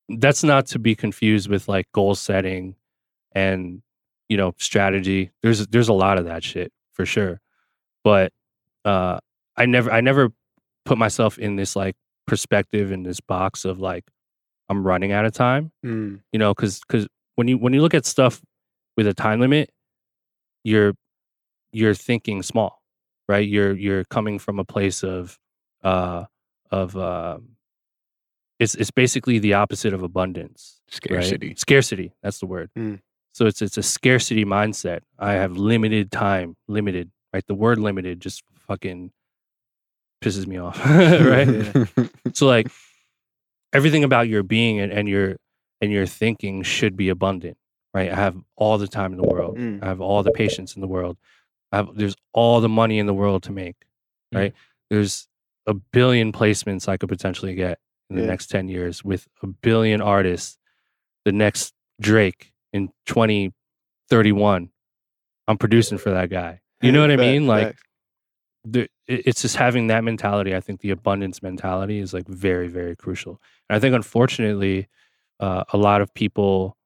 [0.08, 2.76] that's not to be confused with like goal setting
[3.32, 3.82] and
[4.28, 5.32] you know strategy.
[5.42, 7.40] There's there's a lot of that shit for sure,
[8.04, 8.32] but
[8.84, 9.18] uh,
[9.56, 10.30] I never I never
[10.84, 11.96] put myself in this like
[12.26, 14.04] perspective in this box of like
[14.68, 15.72] I'm running out of time.
[15.84, 18.40] Mm, you know because because when you when you look at stuff
[18.96, 19.70] with a time limit
[20.64, 20.94] you're
[21.70, 22.75] you're thinking small
[23.28, 25.38] right you're you're coming from a place of
[25.84, 26.24] uh
[26.70, 27.50] of um
[28.58, 31.24] it's it's basically the opposite of abundance right?
[31.24, 31.54] Scarcity.
[31.56, 33.00] scarcity that's the word Mm.
[33.32, 38.20] so it's it's a scarcity mindset i have limited time limited right the word limited
[38.20, 39.10] just fucking
[40.24, 41.48] pisses me off right
[42.34, 42.68] so like
[43.72, 45.36] everything about your being and, and your
[45.82, 47.58] and your thinking should be abundant,
[47.92, 48.10] right?
[48.10, 49.58] I have all the time in the world.
[49.58, 49.82] Mm.
[49.82, 51.18] I have all the patience in the world.
[51.72, 53.76] I have, there's all the money in the world to make,
[54.34, 54.38] Mm.
[54.38, 54.54] right?
[54.90, 55.28] There's
[55.66, 57.78] a billion placements I could potentially get
[58.10, 58.28] in the Yeah.
[58.28, 60.58] next 10 years with a billion artists.
[61.24, 64.70] The next Drake in 2031,
[65.48, 66.60] I'm producing for that guy.
[66.82, 67.46] You know what I mean?
[67.46, 67.76] Like
[68.64, 70.54] the, it's just having that mentality.
[70.54, 73.40] I think the abundance mentality is like very, very crucial.
[73.68, 74.88] And I think unfortunately,
[75.40, 76.76] uh, a lot of people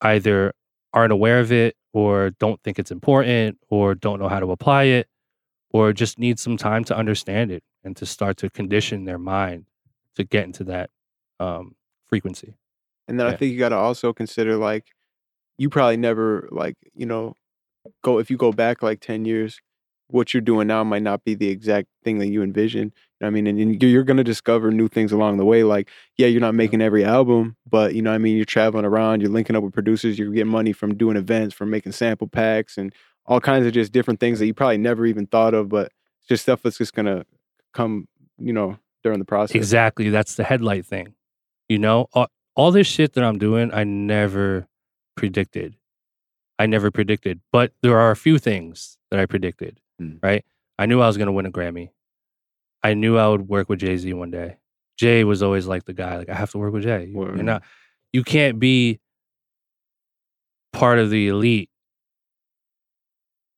[0.00, 0.52] either
[0.92, 4.84] aren't aware of it or don't think it's important or don't know how to apply
[4.84, 5.08] it
[5.70, 9.66] or just need some time to understand it and to start to condition their mind
[10.16, 10.90] to get into that
[11.40, 11.74] um,
[12.06, 12.54] frequency.
[13.08, 14.86] And then I think you got to also consider like
[15.58, 17.34] you probably never like you know
[18.02, 19.60] go if you go back like ten years,
[20.08, 22.92] what you're doing now might not be the exact thing that you envision.
[23.22, 25.44] You know what I mean, and, and you're, you're gonna discover new things along the
[25.44, 25.62] way.
[25.62, 28.34] Like yeah, you're not making every album, but you know what I mean.
[28.36, 31.70] You're traveling around, you're linking up with producers, you're getting money from doing events, from
[31.70, 32.92] making sample packs, and
[33.26, 36.28] all kinds of just different things that you probably never even thought of, but it's
[36.28, 37.24] just stuff that's just gonna
[37.72, 38.08] come,
[38.38, 39.54] you know, during the process.
[39.54, 40.08] Exactly.
[40.10, 41.14] That's the headlight thing.
[41.68, 44.66] You know, all, all this shit that I'm doing, I never
[45.16, 45.76] predicted.
[46.58, 47.40] I never predicted.
[47.52, 50.18] But there are a few things that I predicted, Mm.
[50.22, 50.44] right?
[50.78, 51.90] I knew I was going to win a Grammy.
[52.82, 54.56] I knew I would work with Jay Z one day.
[54.98, 57.06] Jay was always like the guy, like, I have to work with Jay.
[57.06, 57.36] You- Word.
[57.36, 57.62] You're not,
[58.12, 59.00] you can't be
[60.72, 61.70] part of the elite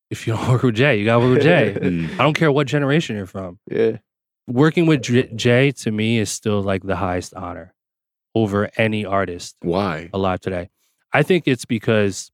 [0.09, 0.97] if you don't work with Jay.
[0.99, 1.73] You got to work with Jay.
[2.13, 3.97] I don't care what generation you're from Yeah.
[4.47, 7.73] working with J- Jay to me is still like the highest honor
[8.35, 10.09] over any artist Why?
[10.13, 10.69] alive today.
[11.11, 12.31] I think it's because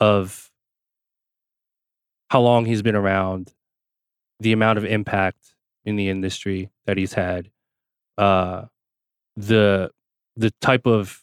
[0.00, 0.50] of
[2.30, 3.53] how long he's been around,
[4.40, 7.50] the amount of impact in the industry that he's had,
[8.18, 8.64] uh,
[9.36, 9.90] the
[10.36, 11.22] the type of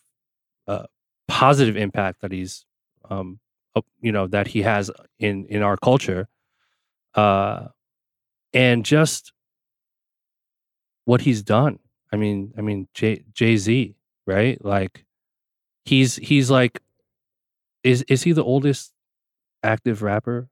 [0.68, 0.86] uh,
[1.28, 2.66] positive impact that he's
[3.10, 3.40] um
[3.76, 6.28] up- you know that he has in in our culture
[7.16, 7.68] uh
[8.54, 9.34] and just
[11.06, 11.80] what he's done.
[12.14, 13.96] I mean i mean Jay Jay-Z
[14.28, 14.64] right?
[14.64, 15.06] Like
[15.86, 16.82] he's he's like
[17.84, 18.94] is is he the oldest
[19.64, 20.50] active rapper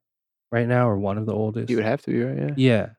[0.52, 2.38] right now or one of the oldest You would have to be right.
[2.38, 2.54] Yeah.
[2.58, 2.90] yeah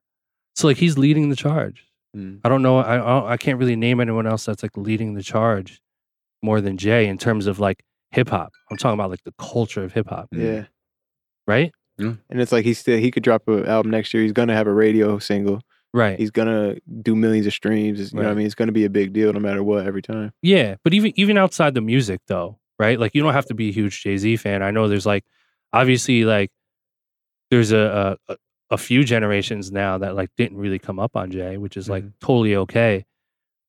[0.55, 1.85] so like he's leading the charge
[2.17, 2.41] Mm.
[2.43, 2.79] I don't know.
[2.79, 5.81] I I don't- I can't really name anyone else that's like leading the charge
[6.43, 8.51] more than Jay in terms of like hip hop.
[8.69, 10.43] I'm talking about like the culture of hip hop, Mm.
[10.43, 10.65] Yeah.
[11.47, 11.73] right?
[11.99, 14.25] And it's like he's still he could drop an album next year.
[14.25, 15.61] He's gonna have a radio single.
[15.95, 16.19] Right.
[16.19, 18.01] He's gonna do millions of streams.
[18.01, 18.47] It's- You know what I mean?
[18.47, 20.33] It's gonna be a big deal no matter what every time.
[20.43, 22.99] Yeah, but even even outside the music though, right?
[22.99, 24.65] Like you don't have to be a huge Jay Z fan.
[24.65, 25.25] I know there's like
[25.73, 26.51] obviously like
[27.51, 28.37] there's a, a
[28.73, 32.05] a few generations now that like didn't really come up on Jay, which is like
[32.21, 33.05] totally okay.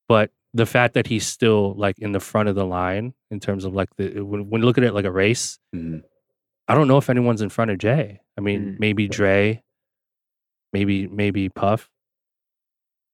[0.08, 3.66] But the fact that he's still like in the front of the line in terms
[3.66, 6.04] of like the when, when you look at it like a race, Mhm.
[6.68, 8.20] I don't know if anyone's in front of Jay.
[8.38, 8.80] I mean, Mm.
[8.80, 9.64] maybe Dre,
[10.74, 11.90] maybe maybe Puff,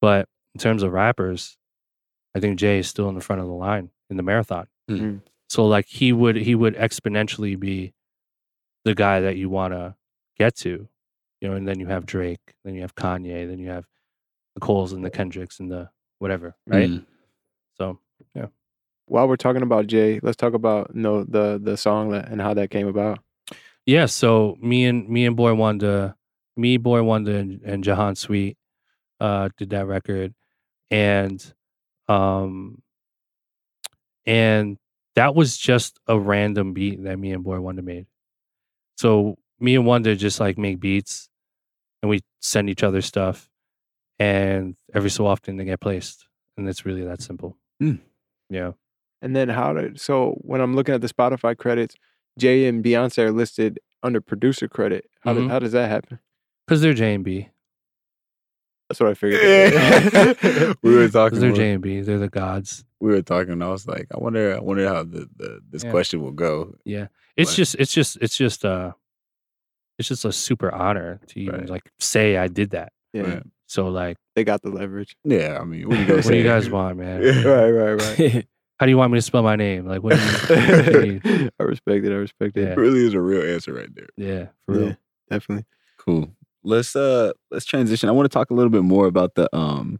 [0.02, 1.58] but in terms of rappers,
[2.36, 4.68] I think Jay is still in the front of the line in the marathon.
[4.90, 5.22] Mm.
[5.50, 7.94] So like he would he would exponentially be
[8.86, 9.96] the guy that you want to
[10.38, 10.88] get to,
[11.42, 11.56] you know.
[11.56, 13.86] And then you have Drake, then you have Kanye, then you have
[14.56, 16.90] the Coles and the Kendricks and the whatever, right?
[16.90, 17.06] Mm.
[17.78, 18.00] So
[18.36, 18.48] yeah.
[19.06, 22.42] While we're talking about Jay, let's talk about you know the the song that, and
[22.42, 23.20] how that came about.
[23.86, 26.16] Yeah, so me and me and Boy Wonder,
[26.58, 28.58] me, Boy Wonder, and, and Jahaan Sweet
[29.20, 30.34] uh did that record.
[30.92, 31.44] And
[32.08, 32.82] um
[34.26, 34.78] and
[35.16, 38.06] that was just a random beat that me and Boy Wonder made.
[38.98, 41.30] So me and Wonder just like make beats
[42.02, 43.50] and we send each other stuff
[44.20, 46.28] and every so often they get placed.
[46.58, 47.56] And it's really that simple.
[47.80, 47.96] Hmm.
[48.50, 48.72] Yeah.
[49.22, 51.96] And then how did so when I'm looking at the Spotify credits,
[52.40, 55.10] Jay and Beyonce are listed under producer credit.
[55.22, 55.38] How Mhm.
[55.44, 56.20] did how does that happen?
[56.66, 57.50] Because they're J and B.
[58.90, 60.78] That's what I figured.
[60.84, 61.40] we were talking.
[61.40, 62.02] they're J and B.
[62.02, 62.86] They're the gods.
[63.00, 63.54] we were talking.
[63.54, 64.56] And I was like, I wonder.
[64.56, 65.92] I wonder how the, the this Yeah.
[65.92, 66.76] question will go.
[66.86, 67.08] Yeah.
[67.36, 68.94] It's But- just it's just it's just uh
[69.98, 71.70] it's just a super honor to even Right.
[71.70, 72.92] like say I did that.
[73.14, 73.44] yeah, Right.
[73.68, 75.16] So like they got the leverage.
[75.24, 77.22] Yeah, I mean, what are you gonna what do you guys want, man?
[77.44, 78.48] right, right, right.
[78.80, 79.88] How do you want me to spell my name?
[79.88, 81.52] Like what do you need?
[81.60, 82.12] I respect it.
[82.12, 82.62] I respect it.
[82.62, 82.72] Yeah.
[82.74, 84.08] It really is a real answer right there.
[84.18, 84.88] Yeah, for real.
[84.90, 84.94] Yeah,
[85.32, 85.66] definitely.
[85.98, 86.30] Cool.
[86.64, 88.08] Let's uh let's transition.
[88.08, 90.00] I want to talk a little bit more about the um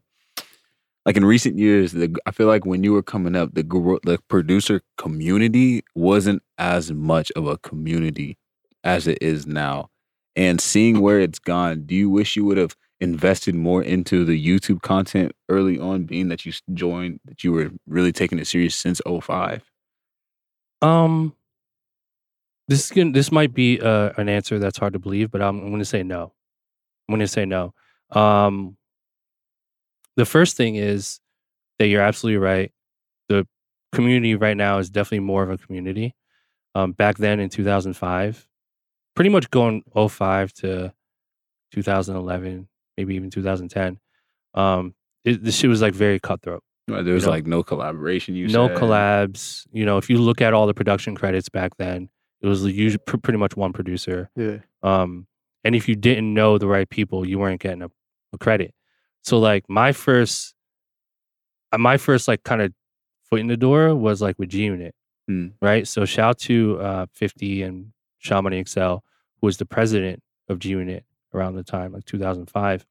[1.06, 4.00] like in recent years, the I feel like when you were coming up, the gro-
[4.04, 8.38] the producer community wasn't as much of a community
[8.84, 9.90] as it is now.
[10.36, 14.44] And seeing where it's gone, do you wish you would have invested more into the
[14.44, 18.76] YouTube content early on, being that you joined, that you were really taking it serious
[18.76, 19.64] since 05?
[20.82, 21.34] Um
[22.68, 25.60] this is gonna, this might be uh, an answer that's hard to believe, but I'm,
[25.62, 26.34] I'm going to say no.
[27.08, 27.74] I'm going to say no.
[28.12, 28.78] Um,
[30.18, 31.20] the first thing is
[31.80, 32.72] that you're absolutely right.
[33.30, 33.48] The
[33.94, 36.14] community right now is definitely more of a community.
[36.76, 38.48] Um, back then in 2005,
[39.18, 40.94] pretty much going 05 to
[41.74, 44.00] 2011, maybe even 2010.
[44.54, 44.94] Um,
[45.26, 46.64] it, this shit was like very cutthroat.
[46.88, 48.36] Right, There was know, like no collaboration.
[48.36, 48.78] You no said.
[48.78, 49.68] collabs.
[49.74, 52.10] You know, if you look at all the production credits back then,
[52.42, 54.30] it was usually pr- pretty much one producer.
[54.36, 54.60] Yeah.
[54.84, 55.28] Um,
[55.64, 57.90] and if you didn't know the right people, you weren't getting a,
[58.34, 58.74] a credit.
[59.24, 60.54] So like my first,
[61.74, 62.72] uh, my first like kind of
[63.30, 64.96] foot in the door was like with G Unit,
[65.28, 65.48] Hmm.
[65.62, 65.86] right?
[65.86, 69.02] So shout out to uh, 50 and Sha Money XL, who
[69.42, 72.86] was the president of G Unit around the time, like 2005.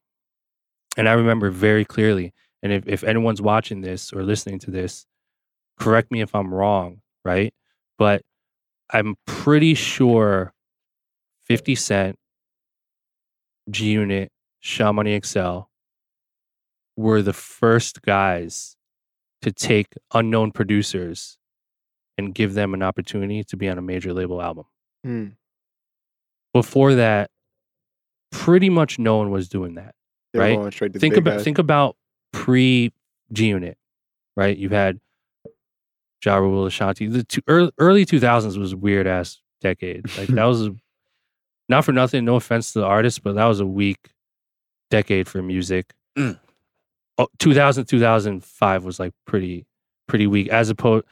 [0.96, 2.32] And I remember very clearly.
[2.62, 5.06] And if, if anyone's watching this or listening to this,
[5.78, 7.52] correct me if I'm wrong, right?
[7.98, 8.22] But
[8.90, 10.54] I'm pretty sure
[11.44, 12.18] 50 Cent,
[13.70, 15.60] G Unit, Sha Money XL
[16.96, 18.76] were the first guys
[19.42, 21.38] to take unknown producers
[22.16, 24.64] and give them an opportunity to be on a major label album.
[25.06, 25.26] Hmm.
[26.52, 27.30] Before that,
[28.32, 29.94] pretty much no one was doing that.
[30.32, 30.56] They were Right.
[30.56, 31.44] going straight to the think big about guys.
[31.44, 31.96] think about
[32.32, 32.92] pre
[33.32, 33.78] G Unit,
[34.36, 34.56] right?
[34.56, 34.98] You had
[36.24, 37.06] Ja Rule, Ashanti.
[37.06, 40.06] The two, early, early 2000s was a weird ass decade.
[40.18, 40.74] Like that was a,
[41.68, 42.24] not for nothing.
[42.24, 44.10] No offense to the artist, but that was a weak
[44.90, 45.94] decade for music.
[46.18, 46.38] Mm.
[47.18, 49.66] Oh, 2000 2005 was like pretty
[50.08, 51.04] pretty weak as opposed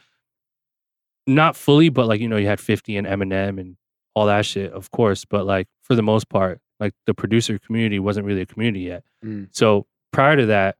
[1.27, 3.75] not fully but like you know you had 50 and Eminem and
[4.15, 7.99] all that shit of course but like for the most part like the producer community
[7.99, 9.47] wasn't really a community yet Mm.
[9.51, 10.75] so prior to that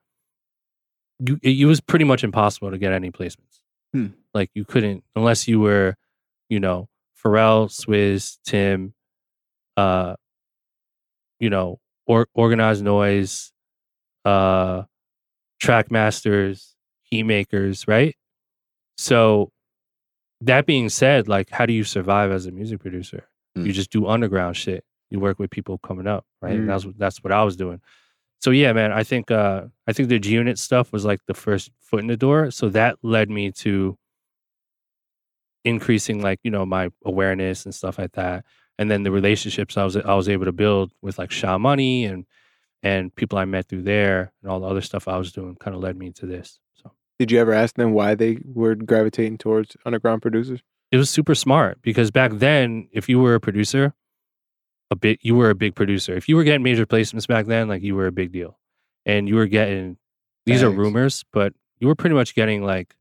[1.20, 3.62] you it, it was pretty much impossible to get any placements.
[3.94, 4.08] Hmm.
[4.34, 5.96] Like you couldn't unless you were,
[6.50, 6.90] you know,
[7.24, 8.94] Pharrell, Swizz, Tim,
[9.78, 10.16] uh,
[11.40, 13.52] you know, or Organized Noize,
[14.26, 14.84] uh,
[15.64, 16.74] Trackmasters,
[17.04, 18.16] heat makers, right?
[18.98, 19.52] So
[20.42, 23.28] that being said, like how do you survive as a music producer?
[23.56, 23.66] Hmm.
[23.66, 24.84] You just do underground shit.
[25.10, 26.54] You work with people coming up, right?
[26.54, 26.60] Mm.
[26.60, 27.82] And that's what that's what I was doing.
[28.42, 31.34] So yeah, man, I think uh I think the G unit stuff was like the
[31.34, 32.52] first foot in the door.
[32.52, 33.98] So that led me to
[35.64, 38.46] increasing like, you know, my awareness and stuff like that.
[38.78, 42.06] And then the relationships I was I was able to build with like Sha Money
[42.06, 42.26] and
[42.84, 45.76] and people I met through there and all the other stuff I was doing kind
[45.76, 46.60] of led me to this.
[47.20, 50.62] So Did you ever ask them why they were gravitating towards underground producers?
[50.92, 53.94] it was super smart because back then, if you were a producer,
[54.92, 56.16] a bit you were a big producer.
[56.16, 58.60] If you were getting major placements back then, like you were a big deal,
[59.06, 59.98] and you were getting
[60.46, 62.96] these are rumors, but you were pretty much getting like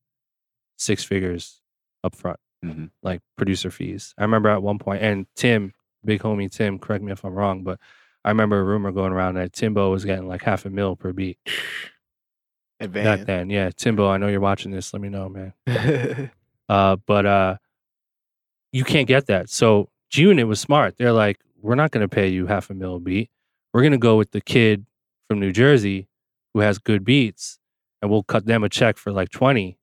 [0.78, 1.60] six figures
[2.02, 2.90] up front, Mhm.
[3.02, 4.14] like producer fees.
[4.16, 7.62] I remember at one point, and Tim, big homie Tim, correct me if I'm wrong,
[7.64, 7.78] but
[8.24, 11.12] I remember a rumor going around that Timbo was getting like half a mil per
[11.12, 11.38] beat
[12.80, 13.50] back then.
[13.50, 14.92] Yeah, Timbo, I know you're watching this.
[14.92, 16.30] Let me know, man.
[16.66, 17.56] Uh, but uh,
[18.72, 19.50] you can't get that.
[19.50, 20.96] So G Unit was smart.
[20.96, 23.30] They're like, we're not going to pay you half a mil a beat.
[23.74, 24.86] We're going to go with the kid
[25.28, 26.08] from New Jersey
[26.54, 27.58] who has good beats,
[28.00, 29.76] and we'll cut them a check for like twenty,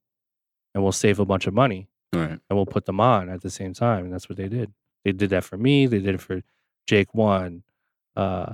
[0.74, 2.32] and we'll save a bunch of money, right.
[2.32, 4.06] and we'll put them on at the same time.
[4.06, 4.74] And that's what they did.
[5.06, 5.86] They did that for me.
[5.86, 6.42] They did it for
[6.88, 7.62] Jake One,
[8.16, 8.54] uh,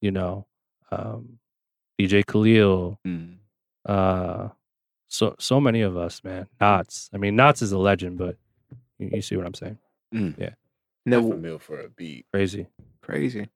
[0.00, 0.46] you know,
[0.90, 1.38] um,
[2.00, 3.36] DJ Khalil, Mm.
[3.84, 4.48] Uh
[5.08, 8.36] so so many of us man Nottz i mean Nottz is a legend but
[8.98, 9.78] you, you see what i'm saying
[10.12, 12.26] No, Half a mil for a beat.
[12.32, 12.66] crazy
[13.02, 13.48] crazy.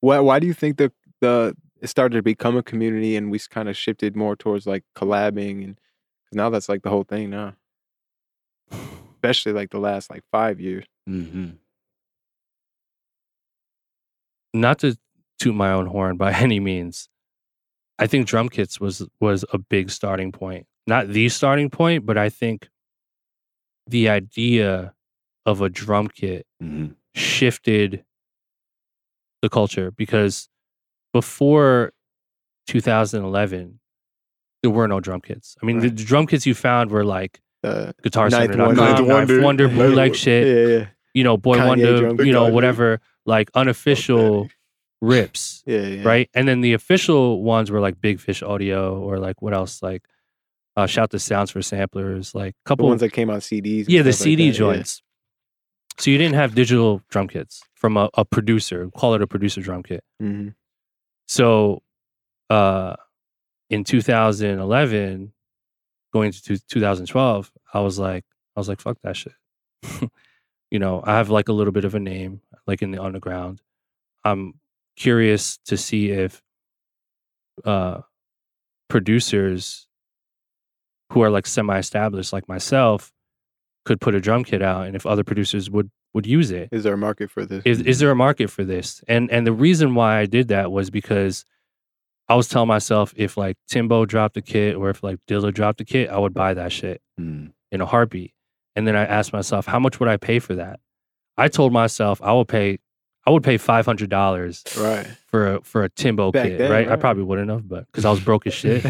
[0.00, 0.20] Why?
[0.20, 3.68] Why do you think the the it started to become a community and we kind
[3.68, 5.78] of shifted more towards like collabing and
[6.32, 7.54] now that's like the whole thing now,
[9.14, 10.84] especially like the last like five years.
[11.08, 11.50] Mm-hmm.
[14.52, 14.96] not to
[15.38, 17.08] toot my own horn by any means
[17.98, 22.16] i think drum kits was was a big starting point not the starting point but
[22.18, 22.68] i think
[23.86, 24.94] the idea
[25.46, 26.92] of a drum kit Mm-hmm.
[27.14, 28.04] shifted
[29.42, 30.48] the culture because
[31.12, 31.92] before
[32.68, 33.78] 2011
[34.62, 35.96] there were no drum kits i mean the, Right.
[35.96, 38.74] the drum kits you found were like The guitar Ninth Wonder.
[38.82, 39.68] Ninth Wonder, Wonder.
[39.78, 44.48] bootleg shit, Yeah, yeah, you know, Boy Kanye Wonder, drum you know, whatever, like unofficial
[45.00, 46.02] rips, yeah, yeah.
[46.04, 46.30] right?
[46.34, 49.82] And then the official ones were like Big Fish Audio or like what else?
[49.82, 50.02] Like
[50.76, 53.86] uh, Shout the Sounds for Samplers, like a couple ones that came on CDs.
[53.88, 54.52] yeah, the stuff like CD yeah.
[54.52, 55.02] joints.
[55.98, 59.60] So you didn't have digital drum kits from a, a producer, call it a producer
[59.60, 60.02] drum kit.
[60.20, 60.54] Mhm.
[61.26, 61.82] So
[62.50, 62.96] uh
[63.70, 65.32] in 2011
[66.12, 68.24] going to 2012 I was like
[68.56, 69.32] I was like fuck that shit.
[70.70, 73.60] you know, I have like a little bit of a name like in the underground.
[74.24, 74.54] I'm
[74.96, 76.42] curious to see if
[77.64, 78.00] uh
[78.88, 79.86] producers
[81.12, 83.12] who are like semi-established like myself
[83.84, 86.84] could put a drum kit out and if other producers would would use it Is
[86.84, 87.62] there a market for this?
[87.64, 89.02] is is there a market for this?
[89.08, 91.44] And and the reason why I did that was because
[92.28, 95.80] I was telling myself if like Timbo dropped a kit or if like Dilla dropped
[95.80, 97.52] a kit, I would buy that shit Mm.
[97.72, 98.32] in a heartbeat.
[98.76, 100.80] And then I asked myself, how much would I pay for that?
[101.36, 102.78] I told myself I will pay
[103.26, 105.06] I would pay five hundred dollars right.
[105.26, 106.88] for a for a Timbo Back kit, then, right?
[106.88, 108.84] I probably wouldn't have, but because I was broke as shit.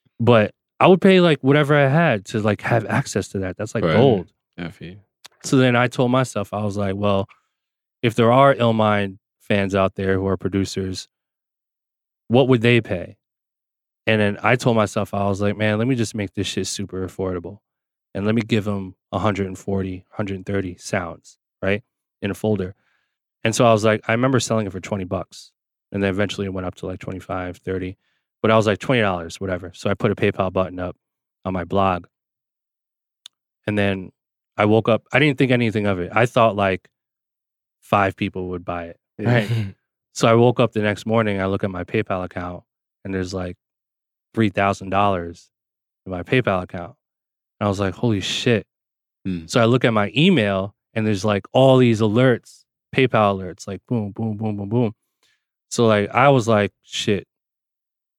[0.20, 3.56] but I would pay like whatever I had to like have access to that.
[3.56, 3.96] That's like Right.
[3.96, 4.32] gold.
[4.58, 4.64] I.
[5.42, 7.28] So then I told myself, I was like, well,
[8.02, 11.08] if there are Illmind fans out there who are producers,
[12.28, 13.16] what would they pay?
[14.06, 16.66] And then I told myself, I was like, man, let me just make this shit
[16.66, 17.58] super affordable.
[18.14, 21.82] And let me give them 140, 130 sounds, right?
[22.22, 22.74] In a folder.
[23.44, 25.52] And so I was like, I remember selling it for 20 bucks.
[25.92, 27.96] And then eventually it went up to like 25, 30.
[28.42, 29.72] But I was like, $20, whatever.
[29.74, 30.96] So I put a PayPal button up
[31.44, 32.06] on my blog.
[33.66, 34.10] And then
[34.56, 36.10] I woke up, I didn't think anything of it.
[36.12, 36.88] I thought like
[37.80, 39.00] five people would buy it.
[39.18, 39.50] Right.
[40.14, 42.62] So I woke up the next morning, I look at my PayPal account,
[43.04, 43.56] and there's like
[44.36, 45.48] $3,000
[46.06, 46.94] in my PayPal account.
[47.58, 48.64] And I was like, holy shit.
[49.26, 49.46] Hmm.
[49.46, 52.63] So I look at my email, and there's like all these alerts,
[52.94, 54.92] PayPal alerts, like boom, boom, boom, boom, boom.
[55.70, 57.26] So like I was like, shit,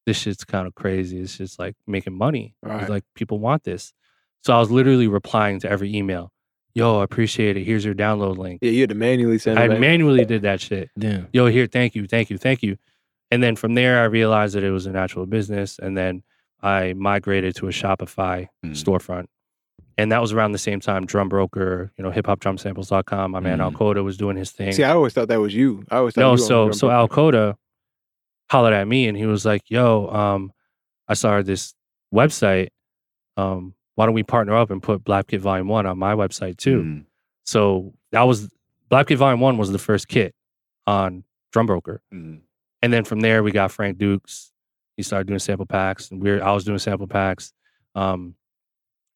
[0.06, 1.20] this shit's kind of crazy.
[1.20, 2.56] It's just like making money.
[2.62, 2.90] Right.
[2.90, 3.94] Like people want this.
[4.44, 6.32] So I was literally replying to every email.
[6.74, 7.64] Yo, I appreciate it.
[7.64, 8.60] Here's your download link.
[8.62, 9.58] Yeah, you had to manually send.
[9.58, 9.80] I it back.
[9.80, 10.90] manually did that shit.
[11.00, 11.28] Damn.
[11.32, 12.78] Yo, here, thank you, thank you, thank you.
[13.32, 15.80] And then from there, I realized that it was an actual business.
[15.80, 16.22] And then
[16.62, 18.72] I migrated to a Shopify Mm.
[18.72, 19.28] storefront.
[19.98, 23.32] And that was around the same time Drum Broker, you know, hiphopdrumsamples.com.
[23.32, 23.72] My man Mm.
[23.74, 24.74] Alcoda was doing his thing.
[24.74, 25.86] See, I always thought that was you.
[25.90, 26.90] I always thought no, you so so.
[26.90, 27.56] Alcoda
[28.52, 30.52] hollered at me and he was like, "Yo, um,
[31.08, 31.74] I started this
[32.14, 32.70] website.
[33.38, 36.58] Um, why don't we partner up and put Blap Kit Volume One on my website
[36.58, 37.06] too?" Mm.
[37.46, 38.50] So that was
[38.92, 40.36] Blap Kit Volume One was the first kit
[40.86, 41.24] on
[41.54, 42.42] Drum Broker, Mm.
[42.82, 44.52] and then from there we got Frank Dukes.
[44.98, 47.54] He started doing sample packs, and we are I was doing sample packs.
[47.96, 48.36] Um,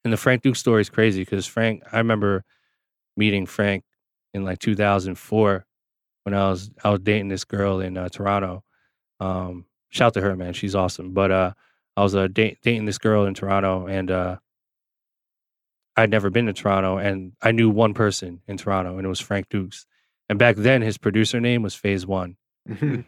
[0.04, 2.44] and the Frank Duke story is crazy because Frank, I remember
[3.18, 3.84] meeting Frank
[4.34, 5.66] in like 2004
[6.24, 8.64] when I was I was dating this girl in uh, Toronto.
[9.20, 11.14] Um, shout to her, man, she's awesome.
[11.14, 11.54] But uh,
[11.98, 14.38] I was uh, date, dating this girl in Toronto, and uh,
[15.98, 19.20] I'd never been to Toronto, and I knew one person in Toronto, and it was
[19.20, 19.86] Frank Dukes.
[20.30, 22.38] And back then, his producer name was Phase One,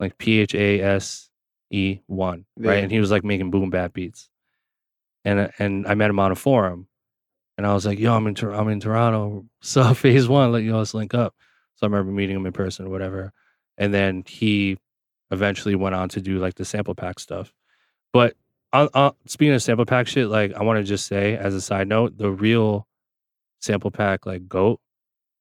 [0.00, 1.30] like P H A S
[1.70, 2.76] E One, right?
[2.76, 2.82] Yeah.
[2.82, 4.28] And he was like making boom bap beats.
[5.24, 6.86] And uh, and I met him on a forum,
[7.56, 9.46] and I was like, "Yo, I'm in I'm in Toronto.
[9.62, 11.34] So Phase One, let you let's link up."
[11.76, 13.32] So I remember meeting him in person or whatever,
[13.78, 14.76] and then he
[15.30, 17.52] eventually went on to do like the sample pack stuff.
[18.12, 18.36] But
[19.26, 22.18] speaking of sample pack shit, like I want to just say as a side note,
[22.18, 22.86] the real
[23.60, 24.80] sample pack like goat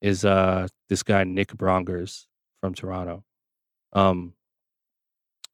[0.01, 2.25] is uh this guy Nick Brongers
[2.61, 3.23] from Toronto.
[3.93, 4.33] Um,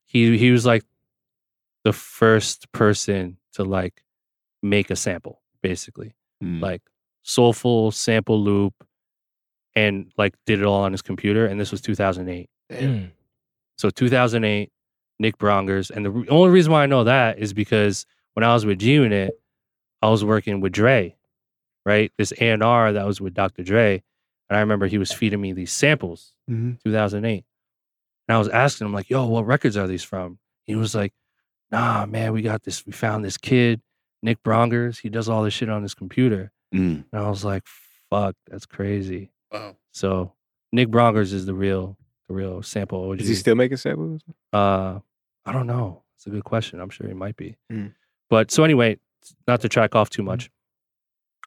[0.05, 0.83] he he was like
[1.83, 4.03] the first person to like
[4.61, 6.61] make a sample, basically Mm.
[6.61, 6.81] like
[7.23, 8.73] soulful sample loop,
[9.75, 11.45] and like did it all on his computer.
[11.45, 12.49] And this was 2008.
[12.71, 13.11] Mm.
[13.77, 14.71] So 2008,
[15.19, 18.53] Nick Brongers, and the re- only reason why I know that is because when I
[18.53, 19.31] was with G Unit,
[20.01, 21.15] I was working with Dre,
[21.85, 22.11] right?
[22.17, 23.63] This A and R that was with Dr.
[23.63, 24.01] Dre,
[24.49, 26.81] and I remember he was feeding me these samples, Mhm.
[26.83, 27.43] 2008,
[28.29, 31.13] and I was asking him like, "Yo, what records are these from?" He was like,
[31.69, 32.85] "Nah, man, we got this.
[32.85, 33.81] We found this kid,
[34.21, 34.99] Nick Brongers.
[34.99, 37.05] He does all this shit on his computer." Mm.
[37.11, 37.63] And I was like,
[38.09, 39.75] "Fuck, that's crazy." Wow.
[39.91, 40.33] So
[40.71, 41.97] Nick Brongers is the real,
[42.27, 43.21] the real sample OG.
[43.21, 44.21] Is he still making samples?
[44.53, 44.99] Uh,
[45.45, 46.03] I don't know.
[46.15, 46.79] It's a good question.
[46.79, 47.55] I'm sure he might be.
[47.71, 47.93] Mm.
[48.29, 48.99] But so anyway,
[49.47, 50.51] not to track off too much.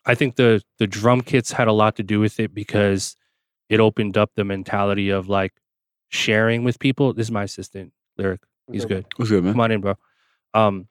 [0.05, 3.17] I think the the drum kits had a lot to do with it because
[3.69, 5.53] it opened up the mentality of like
[6.09, 7.13] sharing with people.
[7.13, 8.41] This is my assistant, Lyric.
[8.71, 9.07] He's good.
[9.17, 9.53] What's good, man?
[9.53, 9.95] Come on in, bro.
[10.55, 10.89] Um,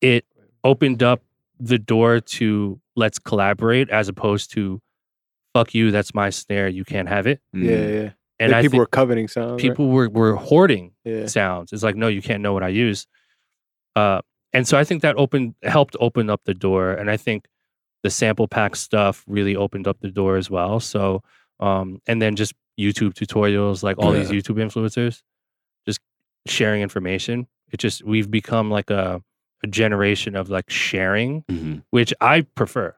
[0.00, 0.24] it
[0.64, 1.22] opened up
[1.60, 4.80] the door to let's collaborate as opposed to
[5.54, 7.40] fuck you, that's my snare, you can't have it.
[7.54, 7.64] Mm.
[7.64, 7.70] Yeah,
[8.02, 8.10] yeah.
[8.40, 9.50] And Like I people think were coveting sounds.
[9.52, 9.58] right?
[9.60, 11.26] people were were hoarding Yeah.
[11.26, 11.72] sounds.
[11.72, 13.06] It's like, no, you can't know what I use.
[13.94, 14.20] Uh,
[14.52, 17.46] and so I think that opened helped open up the door, and I think
[18.02, 20.80] the sample pack stuff really opened up the door as well.
[20.80, 21.22] So,
[21.60, 25.22] um, and then just YouTube tutorials, like all these YouTube influencers,
[25.86, 26.00] just
[26.46, 27.46] sharing information.
[27.70, 29.22] It just we've become like a a
[29.66, 31.82] generation of like sharing, Mhm.
[31.90, 32.94] which I prefer.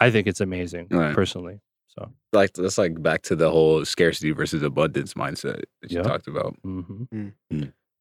[0.00, 1.14] I think it's amazing Right.
[1.14, 1.60] personally.
[1.88, 6.02] So, Like that's like back to the whole scarcity versus abundance mindset that you Yeah.
[6.02, 6.56] talked about.
[6.62, 7.04] hmm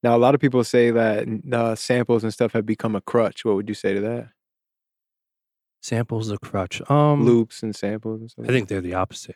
[0.03, 3.45] Now, a lot of people say that uh, samples and stuff have become a crutch.
[3.45, 4.29] What would you say to that?
[5.83, 6.79] samples a crutch.
[6.91, 8.45] Um, Loops and samples and stuff.
[8.45, 9.35] I think they're the opposite.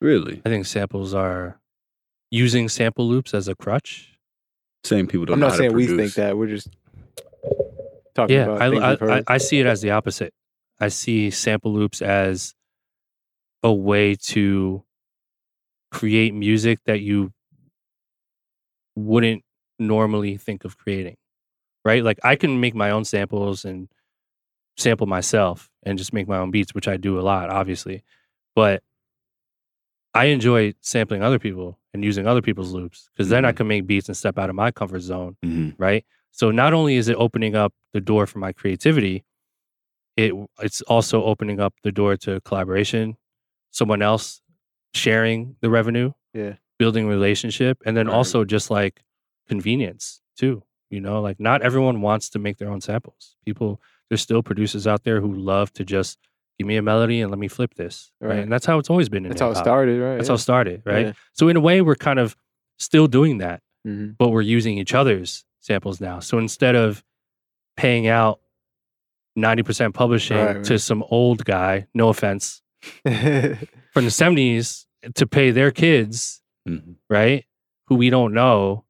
[0.00, 0.42] Really?
[0.44, 1.58] I think samples are
[2.30, 4.18] using sample loops as a crutch.
[4.84, 6.36] Same people don't I'm know not how saying to we think that.
[6.38, 6.68] We're just
[8.14, 9.38] talking Yeah, about I, I, I.
[9.38, 10.32] See it as the opposite.
[10.80, 12.54] I see sample loops as
[13.62, 14.84] a way to
[15.90, 17.32] create music that you
[18.96, 19.42] wouldn't
[19.78, 21.16] normally think of creating,
[21.84, 22.02] right?
[22.04, 23.88] Like I can make my own samples and
[24.76, 28.02] sample myself and just make my own beats, which I do a lot, obviously.
[28.54, 28.82] But
[30.14, 33.56] I enjoy sampling other people and using other people's loops because then I Mhm.
[33.56, 35.74] can make beats and step out of my comfort zone Mhm.
[35.78, 36.04] right?
[36.32, 39.24] So not only is it opening up the door for my creativity,
[40.16, 43.16] it it's also opening up the door to collaboration,
[43.70, 44.40] someone else
[44.94, 46.54] sharing the revenue, yeah.
[46.78, 48.14] building relationship, and then Right.
[48.16, 49.02] also just like
[49.48, 50.62] convenience too.
[50.90, 53.36] You know, like not everyone wants to make their own samples.
[53.44, 56.18] People, there's still producers out there who love to just
[56.58, 58.28] give me a melody and let me flip this, right?
[58.30, 58.38] Right.
[58.40, 59.24] And that's how it's always been.
[59.24, 60.16] In That's how it started, right?
[60.16, 60.32] That's yeah.
[60.32, 61.06] how it started, right?
[61.06, 61.12] Yeah.
[61.32, 62.36] So in a way, we're kind of
[62.78, 64.16] still doing that Mhm.
[64.18, 66.20] but we're using each other's samples now.
[66.20, 67.02] So instead of
[67.76, 68.40] paying out
[69.38, 72.62] 90% publishing Right, to some old guy, no offense,
[73.06, 73.64] Mm-hmm.
[73.92, 76.94] from the 70s to pay their kids, Mhm.
[77.10, 77.44] right?
[77.88, 78.84] Who we don't know,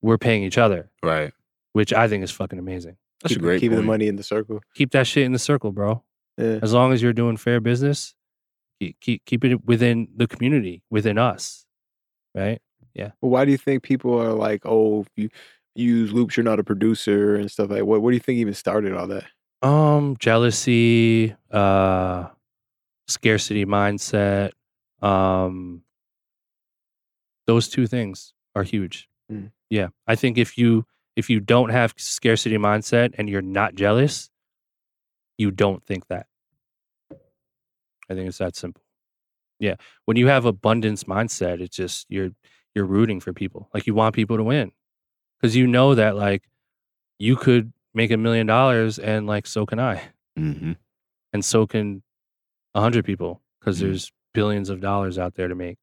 [0.00, 1.32] we're paying each other, Right.
[1.74, 2.96] which I think is fucking amazing.
[3.22, 3.82] That's Keep- a great keeping point.
[3.84, 4.60] the money in the circle.
[4.74, 6.02] Keep that shit in the circle, bro.
[6.38, 6.60] Yeah.
[6.62, 8.14] As long as you're doing fair business,
[8.80, 11.66] keep, keep, keep it within the community, within us,
[12.34, 12.60] right?
[12.94, 13.10] Yeah.
[13.20, 15.28] Well, why do you think people are like, oh, you
[15.78, 16.36] use loops.
[16.36, 17.84] You're not a producer and stuff like.
[17.84, 19.24] What What do you think even started all that?
[19.62, 22.26] Um, jealousy, uh,
[23.08, 24.52] scarcity mindset.
[25.02, 25.82] Um,
[27.46, 29.08] those two things are huge.
[29.30, 29.50] Mm.
[29.70, 30.84] Yeah, I think if you
[31.16, 34.30] if you don't have scarcity mindset and you're not jealous,
[35.38, 36.26] you don't think that.
[38.08, 38.82] I think it's that simple.
[39.58, 42.30] Yeah, when you have abundance mindset, it's just you're
[42.74, 43.68] you're rooting for people.
[43.72, 44.72] Like you want people to win
[45.40, 46.42] because you know that like
[47.18, 50.02] you could make a million dollars and like so can I
[50.38, 50.72] Mm-hmm.
[51.32, 52.02] and so can
[52.74, 53.80] a hundred people because Mm.
[53.80, 55.78] there's billions of dollars out there to make.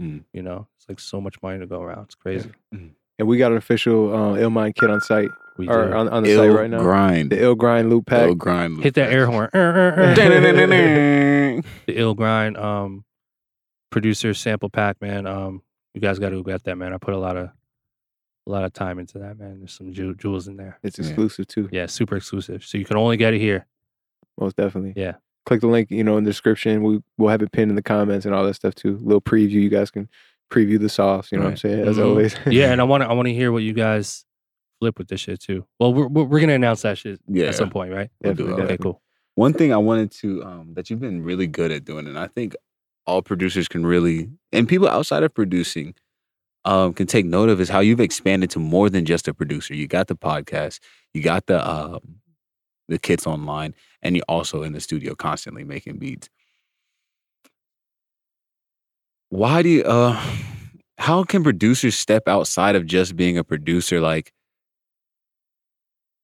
[0.00, 0.22] Mm.
[0.32, 2.04] You know, it's like so much money to go around.
[2.04, 2.50] It's crazy.
[2.72, 6.34] And we got an official uh, Illmind kit on site We or on, on the
[6.36, 6.78] site right now.
[6.80, 7.30] grind.
[7.30, 8.26] The Ill Grind loop pack.
[8.28, 8.82] Ill grind.
[8.82, 9.50] hit that air horn.
[9.52, 10.14] horn.
[10.16, 12.56] the ill grind.
[12.56, 13.04] Um,
[13.90, 15.26] producer sample pack, man.
[15.26, 15.62] Um,
[15.94, 16.92] you guys got to go get that, man.
[16.92, 17.50] I put a lot of
[18.46, 19.58] a lot of time into that, man.
[19.58, 20.78] There's some jew- jewels in there.
[20.82, 21.06] It's Yeah.
[21.06, 21.68] exclusive too.
[21.72, 22.64] Yeah, super exclusive.
[22.64, 23.66] So you can only get it here.
[24.38, 24.94] Most definitely.
[25.00, 25.14] Yeah.
[25.46, 26.82] Click the link, you know, in the description.
[26.82, 28.98] We we'll have it pinned in the comments and all that stuff too.
[29.02, 29.52] little preview.
[29.52, 30.08] You guys can
[30.50, 31.30] preview the sauce.
[31.32, 31.86] You know what I'm saying?
[31.88, 32.04] As Mhm.
[32.06, 32.36] always.
[32.46, 34.24] Yeah, and I want to I want to hear what you guys
[34.80, 35.66] flip with this shit too.
[35.78, 37.46] Well, we're we're, we're gonna announce that shit Yeah.
[37.46, 38.10] at some point, right?
[38.22, 38.72] We'll do Definitely, that.
[38.72, 39.00] Okay, cool.
[39.36, 42.26] One thing I wanted to um, that you've been really good at doing, and I
[42.28, 42.54] think
[43.06, 45.94] all producers can really, and people outside of producing,
[46.64, 49.74] um, can take note of, is how you've expanded to more than just a producer.
[49.74, 50.80] You got the podcast,
[51.12, 52.20] you got the um,
[52.88, 56.28] the kits online, and you're also in the studio constantly making beats.
[59.30, 59.82] Why do you?
[59.82, 60.20] Uh,
[60.98, 64.00] how can producers step outside of just being a producer?
[64.00, 64.32] Like,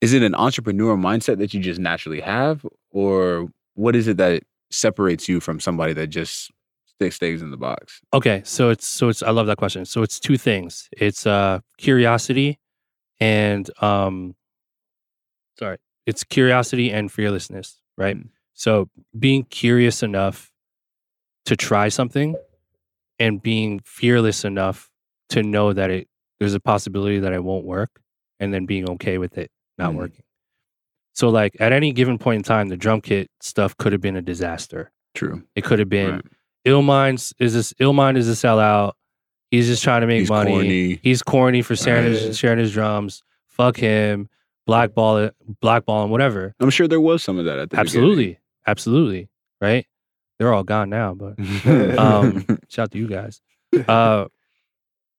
[0.00, 4.42] is it an entrepreneur mindset that you just naturally have, or what is it that
[4.70, 6.50] separates you from somebody that just
[7.00, 8.00] sticks stays in the box?
[8.12, 9.84] Okay, so it's so it's I love that question.
[9.86, 10.88] So it's two things.
[10.92, 12.58] It's uh curiosity
[13.18, 14.34] and um
[15.58, 18.16] sorry, it's curiosity and fearlessness, right?
[18.16, 18.28] Mm.
[18.52, 20.50] So being curious enough
[21.46, 22.36] to try something
[23.18, 24.90] and being fearless enough
[25.30, 28.00] to know that it there's a possibility that it won't work
[28.38, 29.96] and then being okay with it not Mm.
[29.96, 30.22] working.
[31.14, 34.16] So like at any given point in time the drum kit stuff could have been
[34.16, 34.92] a disaster.
[35.14, 35.42] True.
[35.56, 36.24] It could have been Right.
[36.66, 38.92] Illmind is this Illmind is a sellout.
[39.50, 40.50] He's just trying to make He's money.
[40.52, 41.00] corny.
[41.02, 42.20] He's corny for sharing Right.
[42.22, 43.22] his sharing his drums.
[43.48, 44.28] Fuck him.
[44.66, 46.54] Blackball it, blackball him, whatever.
[46.60, 48.38] I'm sure there was some of that at the Absolutely.
[48.66, 49.28] Absolutely.
[49.60, 49.86] Right?
[50.38, 51.38] They're all gone now, but
[51.98, 53.40] um shout out to you guys.
[53.88, 54.26] Uh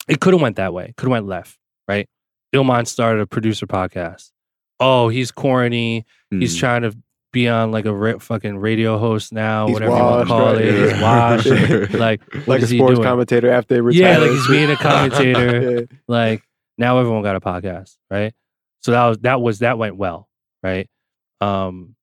[0.07, 0.93] it could have went that way.
[0.97, 2.07] Could have went left, right?
[2.55, 4.31] Illmind started a producer podcast.
[4.79, 6.05] Oh, he's corny.
[6.31, 6.59] He's Mm.
[6.59, 6.97] trying to
[7.32, 10.53] be on like a ra- fucking radio host now, He's whatever you want to call
[10.53, 10.61] right?
[10.61, 10.91] it.
[10.93, 11.91] He's washed.
[11.99, 13.05] Like, what like a is he sports doing?
[13.07, 14.11] commentator after they retire.
[14.13, 15.71] Yeah, like he's being a commentator.
[15.71, 15.97] Yeah.
[16.07, 16.43] like
[16.77, 18.34] now everyone got a podcast, right?
[18.82, 20.27] So that was that was that went well,
[20.63, 20.89] right?
[21.39, 21.95] Um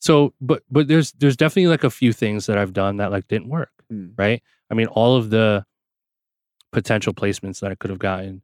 [0.00, 3.28] so but but there's there's definitely like a few things that I've done that like
[3.28, 4.08] didn't work, Hmm.
[4.16, 4.42] right?
[4.70, 5.64] I mean all of the
[6.72, 8.42] potential placements that I could have gotten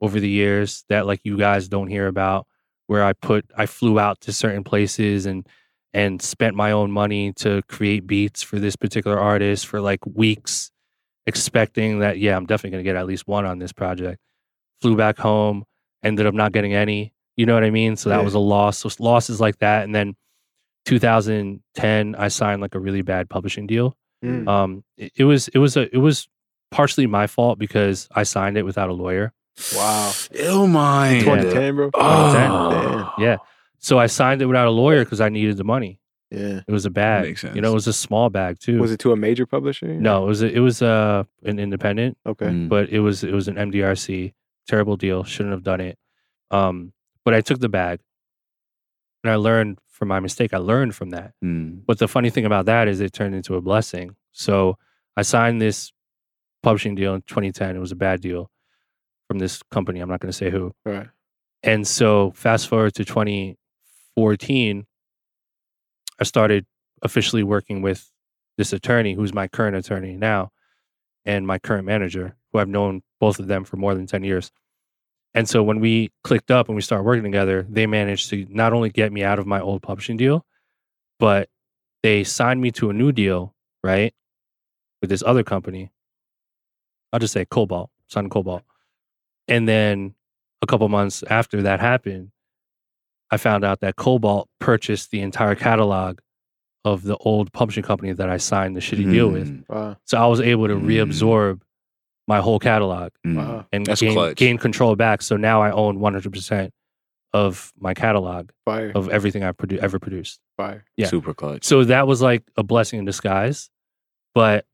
[0.00, 2.46] over the years that like you guys don't hear about
[2.86, 5.46] where I put I flew out to certain places and
[5.94, 10.70] and spent my own money to create beats for this particular artist for like weeks
[11.26, 14.18] expecting that yeah, I'm definitely going to get at least one on this project.
[14.80, 15.64] Flew back home,
[16.02, 17.12] ended up not getting any.
[17.36, 17.96] You know what I mean?
[17.96, 18.24] So that Yeah.
[18.24, 18.78] was a loss.
[18.78, 20.14] So losses like that and then
[20.86, 23.96] 2010 I signed like a really bad publishing deal.
[24.24, 24.48] Mm.
[24.48, 26.28] Um it, it was it was a it was
[26.70, 29.32] partially my fault because I signed it without a lawyer.
[29.74, 30.10] Wow.
[30.32, 31.20] Illmind.
[31.20, 31.90] 2010, bro.
[31.94, 33.12] Oh.
[33.18, 33.36] Yeah.
[33.78, 36.00] So I signed it without a lawyer because I needed the money.
[36.30, 36.60] Yeah.
[36.66, 37.24] It was a bag.
[37.24, 37.54] Makes sense.
[37.54, 38.78] You know, it was a small bag too.
[38.80, 39.86] Was it to a major publisher?
[39.86, 42.46] No, it was a, it was uh an independent, Okay.
[42.46, 42.68] Mm.
[42.68, 44.34] but it was it was an MDRC.
[44.66, 45.24] Terrible deal.
[45.24, 45.98] Shouldn't have done it.
[46.50, 46.92] Um,
[47.24, 48.00] but I took the bag,
[49.24, 50.52] and I learned from my mistake.
[50.52, 51.32] I learned from that.
[51.42, 51.82] Mm.
[51.86, 54.16] But the funny thing about that is it turned into a blessing.
[54.32, 54.76] So
[55.16, 55.90] I signed this
[56.62, 57.76] publishing deal in 2010.
[57.76, 58.50] It was a bad deal
[59.26, 60.00] from this company.
[60.00, 60.74] I'm not going to say who.
[60.86, 61.08] All right.
[61.62, 63.04] And so fast forward to
[64.18, 64.86] 2014,
[66.20, 66.66] I started
[67.02, 68.10] officially working with
[68.56, 70.50] this attorney who's my current attorney now
[71.24, 74.50] and my current manager, who I've known both of them for more than 10 years.
[75.34, 78.72] And so when we clicked up and we started working together, they managed to not
[78.72, 80.44] only get me out of my old publishing deal,
[81.20, 81.48] but
[82.02, 83.54] they signed me to a new deal,
[83.84, 84.12] right?
[85.00, 85.92] With this other company.
[87.12, 88.62] I'll just say Kobalt, signed Kobalt.
[89.46, 90.14] And then
[90.62, 92.32] a couple months after that happened,
[93.30, 96.20] I found out that Kobalt purchased the entire catalog
[96.84, 99.48] of the old publishing company that I signed the shitty deal with.
[99.48, 99.68] Mm.
[99.68, 99.96] Wow.
[100.06, 100.84] So I was able to Mm.
[100.84, 101.60] reabsorb
[102.26, 103.36] my whole catalog Mm.
[103.36, 103.66] Wow.
[103.72, 105.20] and gain, gain control back.
[105.22, 106.70] So now I own 100%
[107.34, 108.90] of my catalog Fire.
[108.94, 110.40] of everything I've produ- ever produced.
[110.56, 110.84] Fire.
[110.96, 111.08] yeah.
[111.08, 111.64] Super clutch.
[111.64, 113.68] So that was like a blessing in disguise.
[114.34, 114.64] But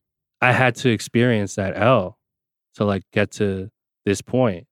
[0.41, 2.17] I had to experience that L
[2.75, 3.69] to like get to
[4.05, 4.67] this point.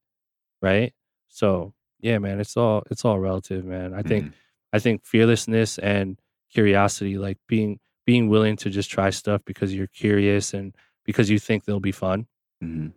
[0.62, 0.94] Right.
[1.28, 1.73] So
[2.04, 3.94] yeah, man, it's all it's all relative, man.
[3.94, 4.32] I think Mhm.
[4.74, 6.18] I think fearlessness and
[6.52, 10.74] curiosity, like being being willing to just try stuff because you're curious and
[11.04, 12.26] because you think they'll be fun,
[12.62, 12.92] Mhm.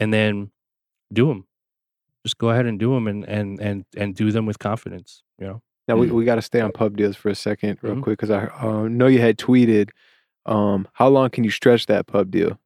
[0.00, 0.50] and then
[1.12, 1.46] do them.
[2.24, 5.22] Just go ahead and do them, and and and and do them with confidence.
[5.38, 5.62] You know.
[5.88, 6.12] Now we, Mm.
[6.12, 8.02] we got to stay on pub deals for a second, real Mhm.
[8.02, 9.90] quick, because I uh, know you had tweeted.
[10.46, 12.58] Um, how long can you stretch that pub deal?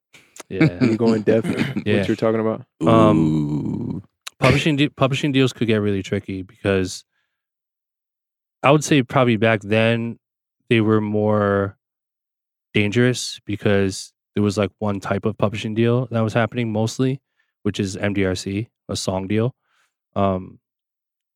[0.48, 0.68] Yeah.
[0.68, 1.46] Can you go in depth?
[1.86, 1.98] Yeah.
[1.98, 2.64] What you're talking about?
[2.86, 4.02] Um, Ooh.
[4.39, 7.05] Publishing de- publishing deals could get really tricky because
[8.62, 10.18] I would say probably back then
[10.68, 11.78] they were more
[12.74, 17.20] dangerous because there was like one type of publishing deal that was happening mostly,
[17.62, 19.55] which is MDRC, a song deal.
[20.14, 20.59] Um,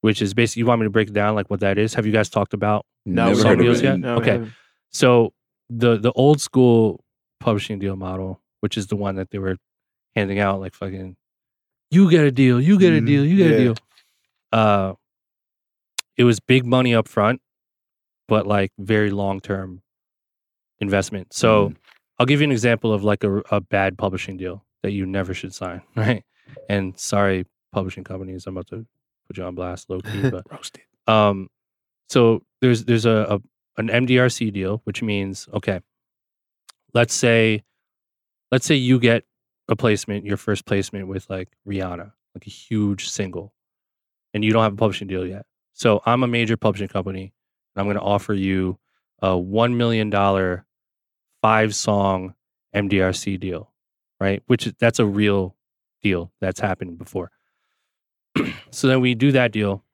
[0.03, 1.94] which is basically you want me to break it down like what that is?
[1.94, 3.98] Have you guys talked about Never song deals yet?
[3.98, 4.46] No, Okay.
[4.90, 5.32] So
[5.68, 7.05] the the old school
[7.38, 9.57] publishing deal model, which is the one that they were
[10.16, 11.16] handing out, like fucking,
[11.91, 13.07] you get a deal, you get a Mhm.
[13.07, 13.55] deal, you get Yeah.
[13.55, 13.74] a deal.
[14.53, 14.95] Uh,
[16.16, 17.41] it was big money up front,
[18.28, 19.82] but like very long term
[20.78, 21.32] investment.
[21.32, 21.76] So Mhm.
[22.18, 25.34] I'll give you an example of like a, a bad publishing deal that you never
[25.34, 26.24] should sign, right?
[26.68, 28.86] And sorry, publishing companies, I'm about to
[29.26, 30.82] put you on blast, low key, but roasted.
[31.07, 31.49] um,
[32.09, 33.41] so there's there's a, a
[33.80, 35.80] an MDRC deal, which means okay,
[36.93, 37.62] let's say
[38.51, 39.24] let's say you get
[39.70, 43.54] a placement, your first placement with like Rihanna, like a huge single,
[44.34, 45.46] and you don't have a publishing deal yet.
[45.72, 47.32] So I'm a major publishing company,
[47.74, 48.78] and I'm going to offer you
[49.22, 50.66] a one million dollar
[51.40, 52.34] five song
[52.74, 53.70] MDRC deal,
[54.20, 54.42] right?
[54.46, 55.56] Which is that's a real
[56.02, 57.30] deal that's happened before.
[58.70, 59.84] so then we do that deal.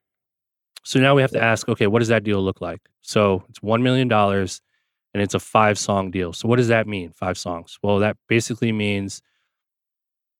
[0.83, 2.79] So now we have to ask, okay, what does that deal look like?
[3.01, 6.31] So it's $1 million and it's a five song deal.
[6.31, 7.11] So what does that mean?
[7.11, 7.77] Five songs.
[7.83, 9.21] Well, that basically means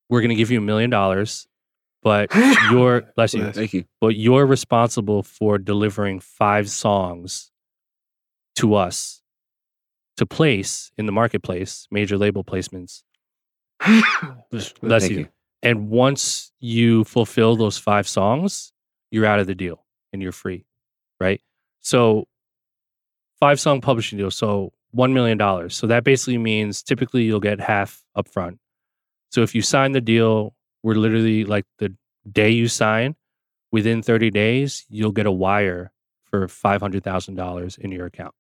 [0.10, 1.48] we're going to give you a million dollars,
[2.02, 2.34] but
[2.72, 3.86] you're, bless you, Thank you.
[4.00, 7.52] but you're responsible for delivering five songs
[8.56, 9.22] to us
[10.18, 13.04] to place in the marketplace, major label placements.
[14.52, 15.18] Bless Thank you.
[15.20, 15.28] you.
[15.64, 18.74] And once you fulfill those five songs,
[19.12, 20.66] you're out of the deal and you're free,
[21.20, 21.42] right?
[21.82, 22.28] So,
[23.40, 24.32] five song publishing deal.
[24.32, 25.70] So, $1 million.
[25.70, 28.58] So, that basically means typically you'll get half upfront.
[29.30, 31.96] So, if you sign the deal, we're literally like the
[32.32, 33.16] day you sign,
[33.72, 35.92] within 30 days, you'll get a wire
[36.26, 38.34] for $500,000 in your account,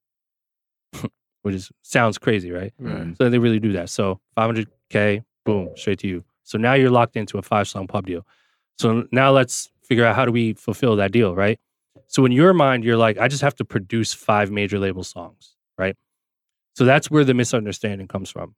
[1.41, 2.73] which is sounds crazy, right?
[2.79, 3.15] Right.
[3.17, 3.89] So they really do that.
[3.89, 6.23] So 500k, boom, straight to you.
[6.43, 8.25] So now you're locked into a five song pub deal.
[8.77, 11.59] So now let's figure out how do we fulfill that deal, right?
[12.07, 15.55] So in your mind, you're like, I just have to produce five major label songs,
[15.77, 15.95] right?
[16.75, 18.55] So that's where the misunderstanding comes from.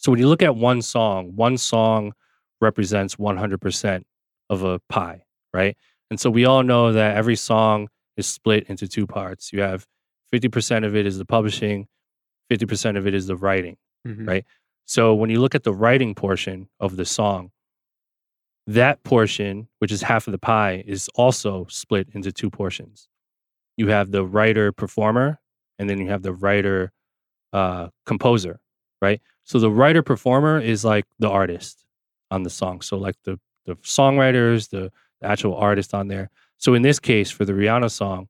[0.00, 2.12] So when you look at one song, one song
[2.60, 4.02] represents 100%
[4.48, 5.22] of a pie,
[5.52, 5.76] right?
[6.10, 9.52] And so we all know that every song is split into two parts.
[9.52, 9.86] You have
[10.32, 11.86] 50% of it is the publishing,
[12.50, 13.76] 50% of it is the writing.
[14.06, 14.26] Mhm.
[14.26, 14.44] Right.
[14.86, 17.52] So when you look at the writing portion of the song,
[18.66, 23.08] that portion, which is half of the pie, is also split into two portions.
[23.76, 25.40] You have the writer performer,
[25.78, 26.92] and then you have the writer
[27.52, 28.60] uh, composer,
[29.00, 29.20] right?
[29.44, 31.84] So the writer performer is like the artist
[32.30, 32.80] on the song.
[32.82, 34.90] So like the the songwriters, the,
[35.20, 36.30] the actual artist on there.
[36.58, 38.28] So in this case, for the Rihanna song,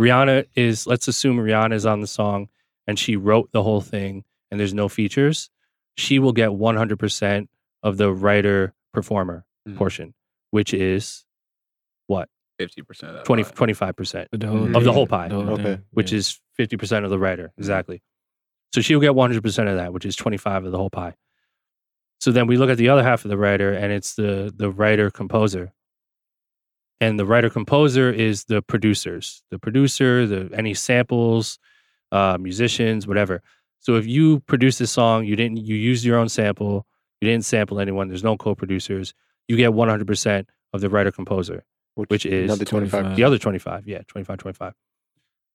[0.00, 2.48] Rihanna is let's assume Rihanna is on the song
[2.86, 5.50] and she wrote the whole thing and there's no features.
[5.96, 7.48] She will get 100%
[7.82, 9.76] of the writer performer Mhm.
[9.76, 10.14] portion,
[10.50, 11.24] which is
[12.06, 12.28] what?
[12.58, 13.24] Fifty percent of that.
[13.24, 15.28] 20, 25%, The Of the whole pie.
[15.28, 15.80] whole Okay.
[15.92, 16.18] which yeah.
[16.18, 17.52] is 50% of the writer.
[17.58, 18.02] Exactly.
[18.72, 21.14] So she'll get 100% of that, which is 25 of the whole pie.
[22.20, 24.70] So then we look at the other half of the writer and it's the the
[24.70, 25.72] writer composer.
[27.00, 31.58] And the writer composer is the producers, the producer, the any samples,
[32.12, 33.42] uh, musicians, whatever.
[33.80, 36.86] So if you produce this song, you didn't you used your own sample,
[37.20, 39.14] you didn't sample anyone, there's no co-producers,
[39.48, 41.64] you get 100% of the writer composer,
[41.96, 43.16] which is another 25.
[43.16, 44.74] the other 25, yeah, 25 25.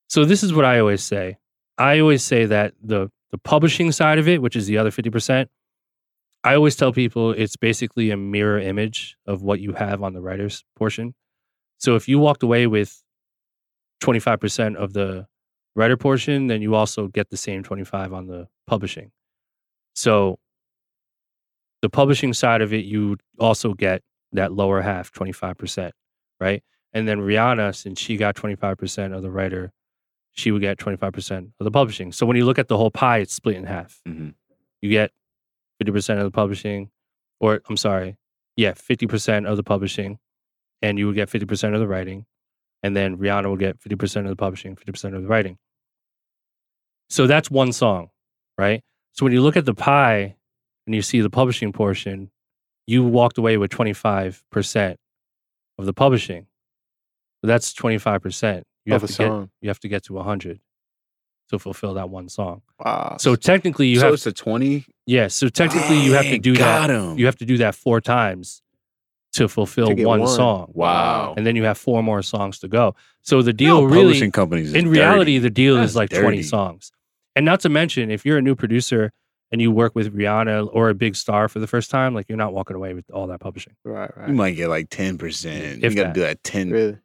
[0.10, 1.38] So this is what I always say.
[1.78, 5.48] I always say that the the publishing side of it, which is the other 50%,
[6.44, 10.22] I always tell people it's basically a mirror image of what you have on the
[10.22, 11.14] writer's portion.
[11.78, 13.04] So if you walked away with
[14.02, 15.28] 25% of the
[15.76, 19.12] writer portion, then you also get the same 25 on the publishing.
[19.94, 20.40] So
[21.82, 24.02] the publishing side of it, you also get
[24.32, 25.92] that lower half, 25%,
[26.40, 26.64] right?
[26.94, 29.72] And then Rihanna, since she got 25% of the writer,
[30.38, 32.12] she would get 25% of the publishing.
[32.12, 34.02] So when you look at the whole pie, it's split in half.
[34.08, 34.36] Mhm.
[34.82, 35.12] You get
[35.80, 36.92] 50% of the publishing,
[37.40, 38.18] or I'm sorry,
[38.56, 40.20] yeah, 50% of the publishing,
[40.82, 42.26] and you would get 50% of the writing.
[42.84, 45.58] And then Rihanna will get 50% of the publishing, 50% of the writing.
[47.10, 48.12] So that's one song,
[48.58, 48.84] right?
[49.14, 50.36] So when you look at the pie
[50.86, 52.30] and you see the publishing portion,
[52.86, 54.98] you walked away with 25%
[55.80, 56.46] of the publishing.
[57.42, 58.64] So that's 25%.
[58.88, 60.60] You Of have a to get you have to get to 100
[61.50, 62.62] to fulfill that one song.
[62.80, 63.18] Wow.
[63.20, 64.86] So technically you so have it's a twenty.
[65.06, 66.90] yeah, so technically you have to do got that.
[66.94, 67.18] him.
[67.18, 68.62] You have to do that four times
[69.34, 70.28] to fulfill To one, one.
[70.30, 70.72] song.
[70.74, 71.34] wow.
[71.38, 72.96] And then you have four more songs to go.
[73.22, 74.70] So the deal know, really publishing companies.
[74.70, 75.00] is in dirty.
[75.00, 76.92] reality, the deal That's is like 20 songs.
[77.36, 79.12] And not to mention, if you're a new producer
[79.52, 82.38] and you work with Rihanna or a big star for the first time, like you're
[82.38, 83.76] not walking away with all that publishing.
[83.86, 84.28] right, right.
[84.30, 85.84] you might get like ten percent.
[85.84, 86.72] If You got to do that ten.
[86.72, 86.98] Really?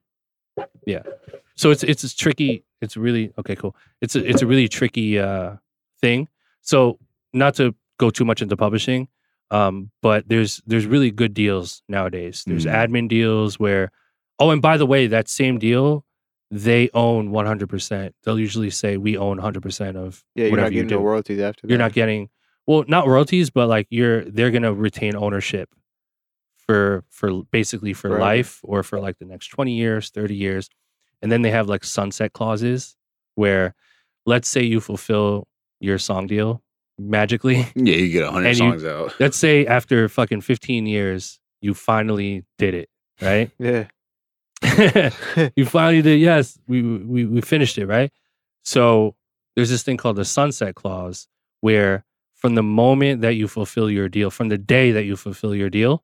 [1.63, 2.65] So it's it's a tricky.
[2.81, 3.55] It's really okay.
[3.55, 3.75] Cool.
[4.01, 5.57] It's a it's a really tricky uh,
[6.01, 6.29] thing.
[6.61, 6.99] So
[7.33, 9.07] not to go too much into publishing,
[9.53, 12.43] um, but there's there's really good deals nowadays.
[12.47, 12.75] There's Mm.
[12.83, 13.91] admin deals where,
[14.41, 16.05] oh, and by the way, that same deal,
[16.51, 17.69] they own 100.
[17.69, 20.97] percent They'll usually say we own 100 percent of Yeah, you're not you getting do.
[20.97, 21.71] no royalties after That.
[21.71, 22.29] you're not getting
[22.67, 25.69] well not royalties but like you're they're gonna retain ownership
[26.67, 28.21] for for basically for Forever.
[28.21, 30.69] life or for like the next 20 years 30 years
[31.23, 32.97] and then they have like sunset clauses
[33.37, 33.75] where
[34.27, 35.47] let's say you fulfill
[35.81, 36.63] your song deal
[36.99, 39.15] magically Yeah, you get hundred And you- songs out.
[39.21, 42.89] let's say after fucking 15 years you finally did it
[43.21, 43.85] right Yeah.
[45.57, 48.13] you finally did yes we, we we finished it right
[48.65, 49.15] so
[49.57, 51.27] there's this thing called the sunset clause
[51.61, 52.05] where
[52.37, 55.69] from the moment that you fulfill your deal from the day that you fulfill your
[55.71, 56.03] deal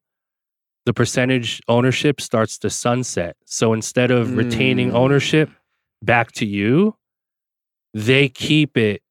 [0.89, 3.37] the percentage ownership starts to sunset.
[3.45, 4.95] So instead of retaining Mm.
[4.95, 5.51] ownership
[6.03, 6.97] back to you
[7.93, 9.03] they keep it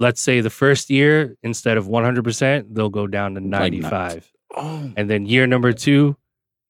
[0.00, 4.92] let's say the first year instead of 100% they'll go down to Like 95 Oh,
[4.96, 6.16] and then year number two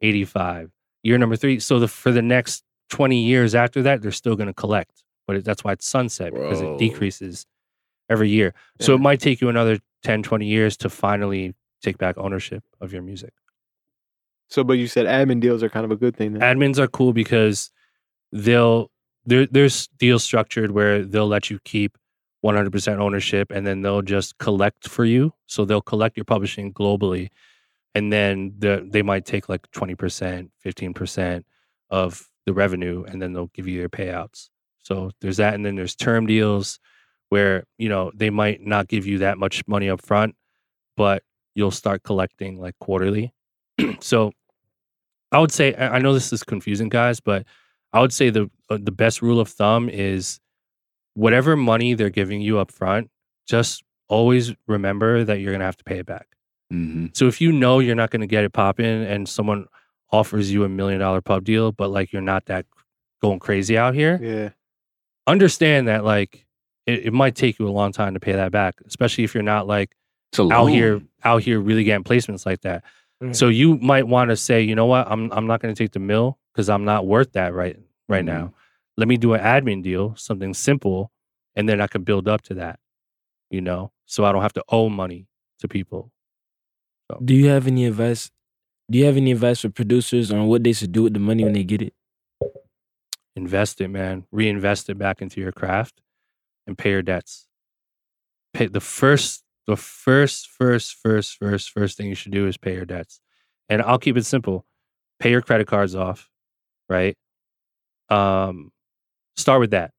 [0.02, 0.70] 85
[1.02, 4.48] year number three so the for the next 20 years after that they're still going
[4.48, 5.02] to collect.
[5.26, 7.46] But it, that's why it's sunset because it decreases
[8.10, 8.52] every year.
[8.80, 12.92] So it might take you another 10 20 years to finally take back ownership of
[12.92, 13.32] your music
[14.50, 16.32] So, but you said admin deals are kind of a good thing.
[16.32, 16.42] Then.
[16.42, 17.70] admins are cool because
[18.32, 18.90] they'll
[19.24, 21.96] there there's deals structured where they'll let you keep
[22.44, 27.28] 100% ownership and then they'll just collect for you so they'll collect your publishing globally
[27.94, 31.44] and then the, they might take like 20% 15%
[31.90, 34.48] of the revenue and then they'll give you your payouts
[34.78, 36.78] so there's that and then there's term deals
[37.28, 40.34] where you know they might not give you that much money up front
[40.96, 41.22] but
[41.54, 43.34] you'll start collecting like quarterly
[44.00, 44.32] so
[45.32, 47.44] i would say i know this is confusing guys but
[47.92, 50.40] i would say the uh, the best rule of thumb is
[51.14, 53.10] whatever money they're giving you up front
[53.46, 56.26] just always remember that you're going to have to pay it back.
[56.70, 59.66] Hmm so if you know you're not going to get it popping and someone
[60.12, 62.66] offers you a million dollar pub deal but like you're not that
[63.20, 64.50] going crazy out here Yeah.
[65.26, 66.46] understand that like
[66.86, 69.42] it, it might take you a long time to pay that back especially if you're
[69.42, 69.96] not like
[70.52, 72.84] out here out here really getting placements like that
[73.20, 73.36] Right.
[73.36, 75.92] so you might want to say you know what i'm i'm not going to take
[75.92, 77.76] the mill because i'm not worth that right
[78.08, 78.26] right Mhm.
[78.34, 78.54] now
[78.96, 81.12] let me do an admin deal something simple
[81.54, 82.80] and then i can build up to that
[83.50, 85.26] you know so i don't have to owe money
[85.58, 86.10] to people
[87.24, 88.30] Do you have any advice?
[88.90, 91.42] Do you have any advice for producers on what they should do with the money
[91.44, 91.94] when they get it?
[93.36, 96.00] invest it man reinvest it back into your craft
[96.66, 97.46] and pay your debts
[98.54, 102.74] pay the first the first first first first first thing you should do is pay
[102.74, 103.20] your debts
[103.68, 104.64] and i'll keep it simple
[105.20, 106.28] pay your credit cards off
[106.88, 107.16] right
[108.08, 108.70] um
[109.36, 109.92] start with that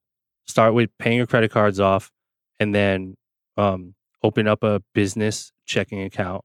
[0.47, 2.11] start with paying your credit cards off
[2.59, 3.15] and then
[3.57, 6.43] um open up a business checking account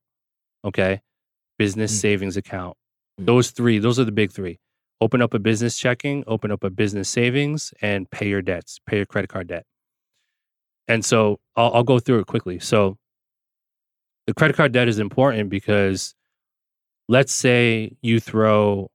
[0.64, 1.00] okay
[1.58, 2.00] business Mm.
[2.00, 2.76] savings account
[3.20, 3.26] Mm.
[3.26, 4.58] those three those are the big three
[5.00, 8.96] open up a business checking, open up a business savings, and pay your debts, pay
[8.96, 9.64] your credit card debt.
[10.88, 12.58] And so I'll, I'll go through it quickly.
[12.58, 12.96] So
[14.26, 16.14] the credit card debt is important because
[17.08, 18.90] let's say you throw,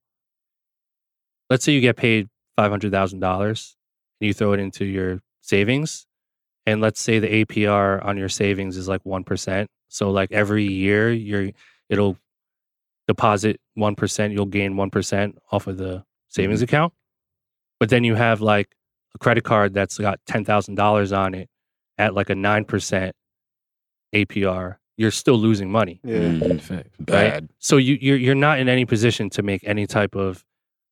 [1.49, 2.27] let's say you get paid
[2.57, 6.05] $500,000 and you throw it into your savings.
[6.65, 9.67] And let's say the APR on your savings is like 1%.
[9.87, 11.51] So like every year you're,
[11.89, 12.17] it'll
[13.07, 16.63] deposit 1%, you'll gain 1% off of the savings mm-hmm.
[16.65, 16.93] account.
[17.79, 18.69] But then you have like
[19.15, 21.49] a credit card that's got $10,000 on it
[21.97, 23.11] at like a 9%
[24.13, 24.75] APR.
[25.01, 25.99] You're still losing money.
[26.03, 26.19] Yeah.
[26.19, 26.61] Mhm.
[26.61, 26.89] Fact.
[26.99, 27.49] Bad.
[27.59, 30.45] So you you're you're not in any position to make any type of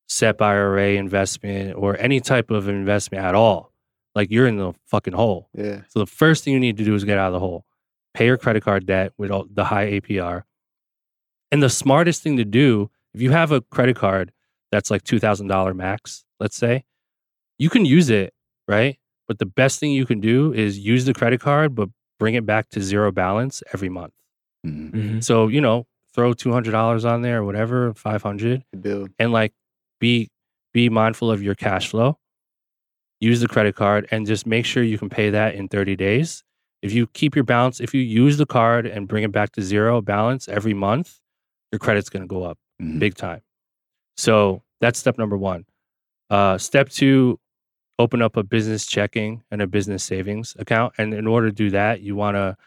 [0.07, 3.71] SEP IRA investment or any type of investment at all.
[4.15, 5.49] Like you're in the fucking hole.
[5.53, 5.81] Yeah.
[5.89, 7.65] So the first thing you need to do is get out of the hole.
[8.15, 10.43] Pay your credit card debt with all the high APR.
[11.51, 14.31] And the smartest thing to do, if you have a credit card
[14.71, 16.85] that's like $2,000 max, let's say,
[17.59, 18.33] you can use it,
[18.67, 18.97] right?
[19.27, 21.89] But the best thing you can do is use the credit card, but
[22.19, 24.13] bring it back to zero balance every month.
[24.65, 24.91] Mhm.
[24.91, 25.23] Mhm.
[25.23, 29.09] So, you know, throw $200 on there or whatever, 500 The build.
[29.19, 29.53] and like
[29.99, 30.29] be
[30.73, 32.17] be mindful of your cash flow
[33.19, 36.43] use the credit card and just make sure you can pay that in 30 days
[36.81, 39.61] if you keep your balance if you use the card and bring it back to
[39.61, 41.19] zero balance every month
[41.71, 42.99] your credit's going to go up Mhm.
[42.99, 43.41] big time
[44.15, 45.65] so that's step number one
[46.29, 47.39] uh, step two
[47.99, 51.69] open up a business checking and a business savings account and in order to do
[51.69, 52.57] that you want to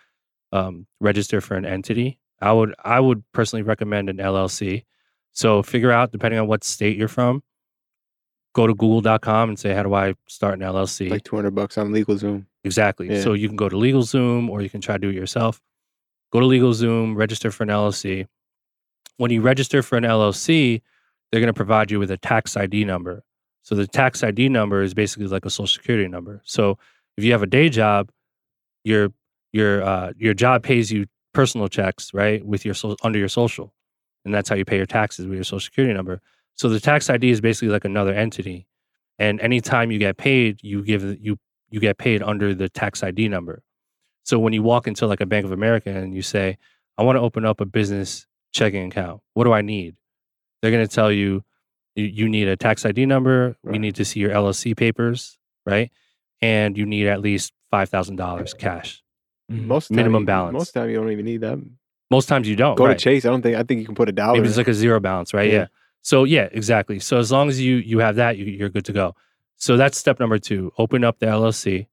[0.53, 4.85] um, register for an entity i would i would personally recommend an llc
[5.33, 7.43] so figure out depending on what state you're from
[8.55, 11.91] go to google.com and say how do i start an llc Like 200 bucks on
[11.91, 12.45] LegalZoom.
[12.65, 13.09] Exactly.
[13.11, 13.23] Yeah.
[13.23, 15.61] So you can go to LegalZoom or you can try to do it yourself.
[16.31, 18.29] Go to LegalZoom, register for an LLC.
[19.17, 20.81] When you register for an LLC,
[21.31, 23.25] they're going to provide you with a tax ID number.
[23.63, 26.41] So the tax ID number is basically like a social security number.
[26.45, 26.79] So
[27.17, 28.11] if you have a day job,
[28.85, 29.11] your
[29.53, 33.73] your uh, your job pays you personal checks, right, with your so- under your social,
[34.25, 36.21] and that's how you pay your taxes with your social security number.
[36.55, 38.67] So the tax ID is basically like another entity,
[39.19, 41.39] and anytime you get paid, you give you
[41.71, 43.63] you get paid under the tax ID number.
[44.25, 46.59] So when you walk into like a Bank of America and you say,
[46.99, 49.97] I want to open up a business checking account, what do I need?
[50.61, 51.43] They're going to tell you,
[51.95, 53.57] you, need a tax ID number.
[53.63, 55.91] We need to see your LLC papers, right?
[56.41, 59.03] And you need at least $5,000 cash.
[59.51, 59.67] Mhm.
[59.67, 60.53] Most Minimum you- balance.
[60.55, 61.59] Most time you don't even need that.
[62.11, 62.77] Most times you don't.
[62.77, 62.99] Go right?
[62.99, 63.25] to Chase.
[63.25, 63.57] I don't think.
[63.57, 64.35] I think you can put a dollar.
[64.35, 65.51] Maybe it's like a zero balance, right?
[65.51, 65.59] Yeah.
[65.61, 65.67] Yeah.
[66.03, 66.99] So yeah, exactly.
[66.99, 69.15] So as long as you you have that, you, you're good to go.
[69.57, 70.73] So that's step number two.
[70.77, 71.87] Open up the LLC,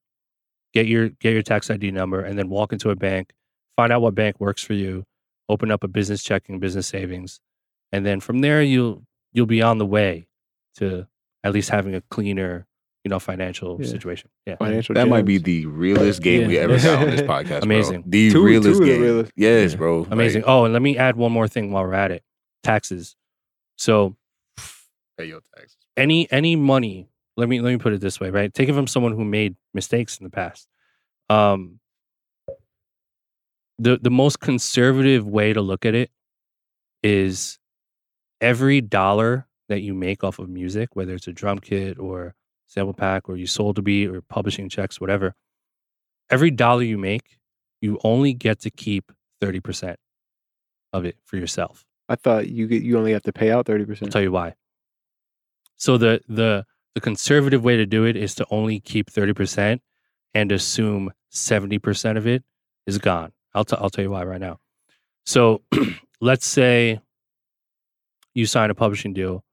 [0.73, 3.31] get your get your tax ID number, and then walk into a bank.
[3.77, 5.05] Find out what bank works for you.
[5.47, 7.39] Open up a business checking, business savings,
[7.91, 10.27] and then from there you'll you'll be on the way
[10.75, 11.07] to
[11.43, 12.67] at least having a cleaner,
[13.03, 13.87] you know, financial Yeah.
[13.87, 14.29] situation.
[14.45, 14.55] Yeah.
[14.57, 14.95] financial.
[14.95, 17.63] That might be the realest game we ever got on this podcast.
[17.63, 18.01] Amazing.
[18.01, 18.09] Bro.
[18.11, 19.01] The Two- realest two of the game.
[19.01, 19.31] realest.
[19.35, 19.77] Yes, Yeah.
[19.77, 19.99] bro.
[20.01, 20.43] Like, Amazing.
[20.45, 22.23] oh, and let me add one more thing while we're at it.
[22.63, 23.15] Taxes.
[23.77, 24.15] So
[25.17, 25.77] pay your taxes.
[25.97, 28.87] any any money let me let me put it this way right take it from
[28.87, 30.65] someone who made mistakes in the past
[31.29, 31.79] um
[33.77, 36.09] the the most conservative way to look at it
[37.03, 37.59] is
[38.41, 42.33] every dollar that you make off of music whether it's a drum kit or
[42.67, 45.35] sample pack or you sold a beat or publishing checks whatever
[46.29, 47.37] every dollar you make
[47.81, 49.11] you only get to keep
[49.41, 49.95] 30%
[50.93, 52.81] of it for yourself I thought you get.
[52.81, 54.03] You only have to pay out 30%.
[54.03, 54.55] I'll tell you why.
[55.77, 56.65] So the the
[56.95, 59.81] the conservative way to do it is to only keep thirty percent
[60.33, 62.43] and assume seventy percent of it
[62.85, 63.31] is gone.
[63.53, 64.59] I'll t- I'll tell you why right now.
[65.25, 65.61] So
[66.21, 66.99] let's say
[68.33, 69.43] you sign a publishing deal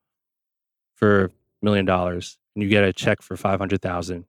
[0.94, 1.30] for a
[1.62, 4.24] million dollars and you get a check for five hundred thousand.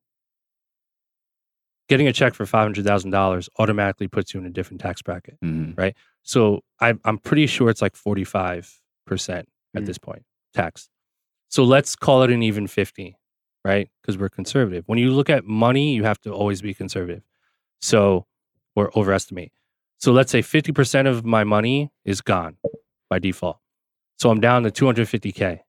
[1.89, 5.02] Getting a check for five hundred thousand dollars automatically puts you in a different tax
[5.02, 5.38] bracket.
[5.43, 5.93] Mhm.
[6.24, 8.70] So I, I'm pretty sure it's like 45%
[9.76, 9.86] at Mm.
[9.86, 10.24] this point
[10.54, 10.89] tax.
[11.48, 13.18] So let's call it an even 50,
[13.64, 13.89] right?
[14.02, 14.84] Because we're conservative.
[14.88, 17.24] When you look at money, you have to always be conservative.
[17.80, 18.26] So,
[18.76, 19.54] or overestimate.
[20.00, 22.58] So let's say 50% of my money is gone
[23.10, 23.60] by default.
[24.18, 25.59] So I'm down to 250K,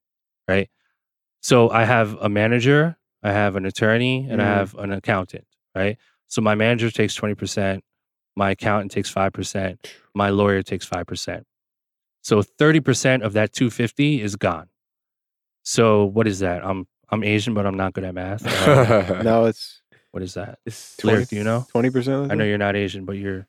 [0.49, 0.69] right?
[1.41, 4.49] So I have a manager, I have an attorney, and I Mhm.
[4.49, 5.97] have an accountant, right?
[6.29, 7.83] So my manager takes 20%,
[8.37, 9.79] my accountant takes 5%,
[10.15, 11.45] my lawyer takes 5%.
[12.23, 14.69] So 30% of that 250 is gone.
[15.63, 16.65] So what is that?
[16.65, 18.45] I'm I'm Asian, but I'm not good at math.
[18.47, 19.81] Uh, No, it's
[20.11, 20.59] what is that?
[20.67, 21.67] It's Lyric, do you know?
[21.71, 22.31] twenty percent.
[22.31, 23.47] I know you're not Asian, but you're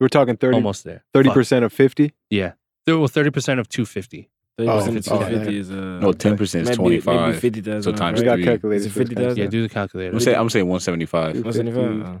[0.00, 1.04] We're talking 30 almost there.
[1.14, 2.14] 30% of fifty.
[2.30, 2.52] Yeah.
[2.86, 4.28] There- Well, 30% of 250.
[4.56, 6.90] thirty Oh, percent of oh, two fifty is uh No, ten percent is maybe, twenty
[6.96, 7.40] maybe five.
[7.40, 7.82] fifty thousand.
[7.82, 8.44] So times We got three.
[8.44, 8.82] calculators.
[8.82, 9.36] Is it for the 50,000?
[9.42, 10.12] Yeah, do the calculator.
[10.12, 11.42] I'm saying I'm saying one seventy five.
[11.44, 12.20] One seventy five.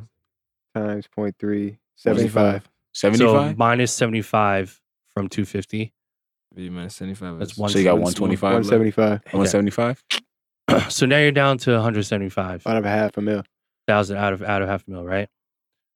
[0.74, 2.68] Times 0.3, 75.
[2.92, 4.80] Seventy So minus 75
[5.14, 5.92] from 250.
[6.56, 7.38] B minus seventy five.
[7.38, 8.54] That's one- So you got one- one twenty five.
[8.54, 10.02] One seventy five One seventy five.
[10.88, 12.66] so now you're down to 175.
[12.66, 13.44] out of a half a mil.
[13.86, 15.28] thousand out of out of half a mil, right?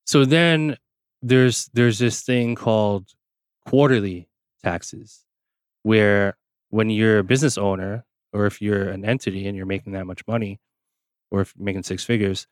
[0.07, 0.77] So then
[1.21, 3.09] there's there's this thing called
[3.67, 4.28] quarterly
[4.63, 5.25] taxes,
[5.83, 6.37] where
[6.71, 10.23] when you're a business owner or if you're an entity and you're making that much
[10.27, 10.61] money,
[11.31, 12.47] or if you're making six figures,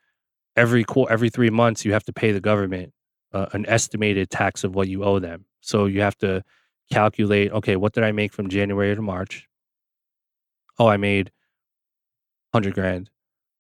[0.57, 2.93] every qu- every three months you have to pay the government
[3.33, 5.45] uh, an estimated tax of what you owe them.
[5.61, 6.43] So you have to
[6.91, 7.53] calculate.
[7.53, 9.49] Okay, what did I make from January to March?
[10.79, 11.31] Oh, I made
[12.53, 13.11] hundred grand.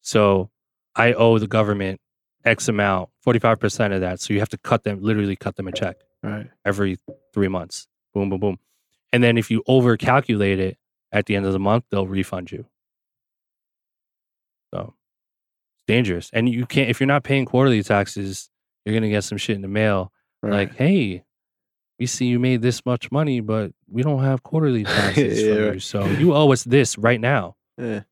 [0.01, 0.51] So
[0.94, 2.01] I owe the government
[2.44, 4.20] X amount, forty five percent of that.
[4.20, 6.49] So you have to cut them, literally cut them a check Right.
[6.64, 6.97] every
[7.34, 7.88] three months.
[8.17, 8.59] Boom, boom, boom.
[9.12, 10.79] And then if you over calculate it
[11.12, 12.64] at the end of the month, they'll refund you.
[14.73, 14.95] So
[15.77, 16.31] it's dangerous.
[16.33, 18.49] And you can't, if you're not paying quarterly taxes,
[18.87, 20.12] you're going to get some shit in the mail
[20.43, 20.53] Right.
[20.53, 21.25] like, hey,
[21.99, 25.62] we see you made this much money, but we don't have quarterly taxes Yeah, from
[25.64, 25.75] right.
[25.75, 25.81] you.
[25.81, 27.57] So you owe us this right now.
[27.77, 28.03] Yeah.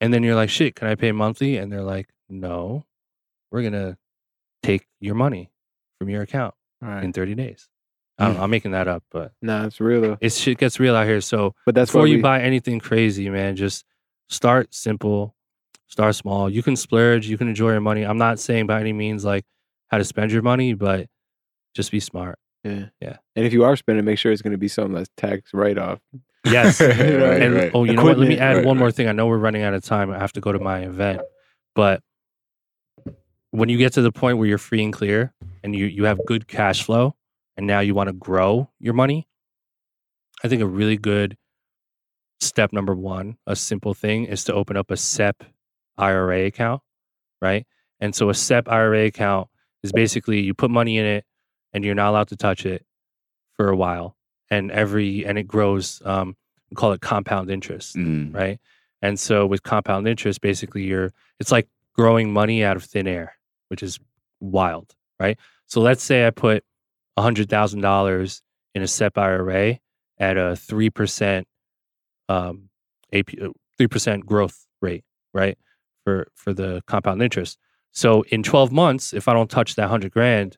[0.00, 1.58] And then you're like, shit, can I pay monthly?
[1.58, 2.86] And they're like, no,
[3.52, 3.98] we're going to
[4.62, 5.50] take your money
[5.98, 7.04] from your account Right.
[7.04, 7.68] in 30 days.
[8.20, 10.18] I don't know, I'm making that up, but Nah, it's real though.
[10.20, 11.20] it's shit gets real out here.
[11.20, 13.84] So But that's before why you buy anything crazy, man, just
[14.28, 15.34] start simple,
[15.88, 16.48] start small.
[16.50, 18.02] You can splurge, you can enjoy your money.
[18.02, 19.44] I'm not saying by any means like
[19.88, 21.08] how to spend your money, but
[21.74, 22.38] just be smart.
[22.62, 22.86] Yeah.
[23.00, 23.16] Yeah.
[23.36, 25.78] And if you are spending, make sure it's going to be something that's tax write
[25.78, 25.98] off.
[26.44, 26.80] Yes.
[26.80, 26.92] Right,
[27.42, 27.70] and right.
[27.74, 28.18] oh, you know what?
[28.18, 29.08] Let me add Right, one more thing.
[29.08, 30.10] I know we're running out of time.
[30.10, 31.22] I have to go to my event,
[31.74, 32.02] but
[33.50, 35.32] when you get to the point where you're free and clear
[35.64, 37.14] and you you have good cash flow,
[37.60, 39.28] and now you want to grow your money,
[40.42, 41.36] I think a really good
[42.40, 45.44] step number one, a simple thing, is to open up a SEP
[45.98, 46.80] IRA account,
[47.42, 47.66] right?
[48.00, 49.48] And so a SEP IRA account
[49.82, 51.26] is basically you put money in it
[51.74, 52.86] and you're not allowed to touch it
[53.58, 54.16] for a while,
[54.50, 56.00] and every and it grows.
[56.02, 56.38] Um,
[56.70, 58.34] we call it compound interest, Mm.
[58.34, 58.58] right?
[59.02, 63.34] And so with compound interest, basically you're it's like growing money out of thin air,
[63.68, 64.00] which is
[64.40, 65.38] wild, right?
[65.66, 66.64] So let's say I put
[67.20, 68.42] hundred thousand dollars
[68.74, 69.78] in a SEP IRA
[70.18, 71.46] at a three percent
[72.28, 72.68] um
[73.12, 73.30] AP
[73.78, 75.04] three percent growth rate,
[75.34, 75.58] right?
[76.04, 77.58] For for the compound interest.
[77.92, 80.56] So in twelve months, if I don't touch that hundred grand,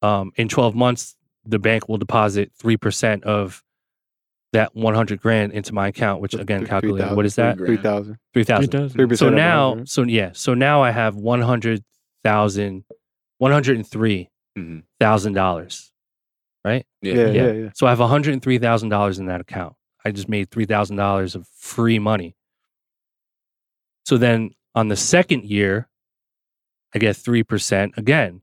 [0.00, 3.62] um, in twelve months, the bank will deposit three percent of
[4.52, 7.56] that one hundred grand into my account, which again Three- what is that?
[7.56, 7.82] Three Three grand.
[7.82, 8.18] thousand.
[8.32, 8.70] Three thousand.
[8.70, 8.96] 3,000.
[8.96, 9.30] Three percent.
[9.30, 11.84] So now, so yeah, so now I have one hundred
[14.54, 14.82] thousand, one hundred and three Mhm.
[15.00, 15.92] thousand dollars,
[16.64, 16.86] right?
[17.00, 17.14] Yeah.
[17.14, 17.32] Yeah, Yeah.
[17.46, 17.70] yeah, yeah.
[17.74, 19.74] So I have one hundred and three thousand dollars in that account.
[20.04, 22.36] I just made three thousand dollars of free money.
[24.04, 25.88] So then on the second year,
[26.94, 28.42] I get three percent again,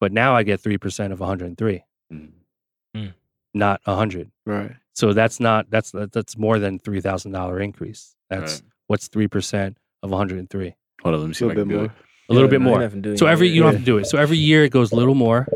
[0.00, 3.12] but now I get three percent of one hundred and three, Mhm.
[3.52, 4.30] not a hundred.
[4.46, 4.72] Right.
[4.94, 8.14] So that's not that's that's more than three thousand dollar increase.
[8.30, 8.70] That's Right.
[8.86, 10.74] what's three percent of one hundred and three.
[11.02, 11.84] Hold on, let me see A little bit more.
[11.86, 11.90] it.
[12.28, 12.74] A little bit more.
[12.74, 14.06] don't have to do it So every you don't have to do it.
[14.06, 15.46] So every year it goes a little more,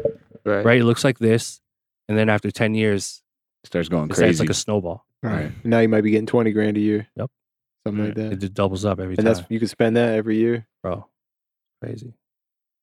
[0.44, 0.64] Right.
[0.64, 0.80] right?
[0.80, 1.60] It looks like this,
[2.08, 3.22] and then after ten years,
[3.64, 4.40] It Starts going it's, it's crazy.
[4.42, 5.04] like a snowball.
[5.22, 5.50] Right.
[5.64, 7.08] Now you might be getting twenty grand a year.
[7.16, 7.30] Yep.
[7.86, 8.32] Something like that.
[8.32, 9.26] It just doubles up every time.
[9.26, 10.66] and time, that's you can spend that every year.
[10.82, 11.06] bro.
[11.82, 12.12] Crazy.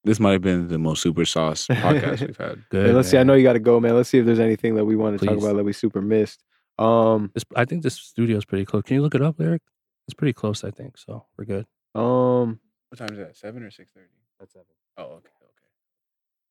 [0.03, 2.63] this might have been the most super sauce podcast we've had.
[2.69, 2.87] Good.
[2.87, 3.17] Hey, let's see.
[3.17, 3.27] I man.
[3.27, 3.95] know you got to go, man.
[3.95, 5.43] Let's see if there's anything that we want to talk Please.
[5.43, 6.43] about that we super missed.
[6.79, 8.83] Um, This, I think this studio is pretty close.
[8.83, 9.61] Can you look it up, Eric?
[10.07, 10.97] It's pretty close, I think.
[10.97, 11.65] So we're good.
[11.93, 12.59] um.
[12.97, 13.35] What time is that?
[13.35, 14.07] Seven or six thirty?
[14.39, 14.65] That's seven.
[14.97, 15.51] Oh, okay, okay.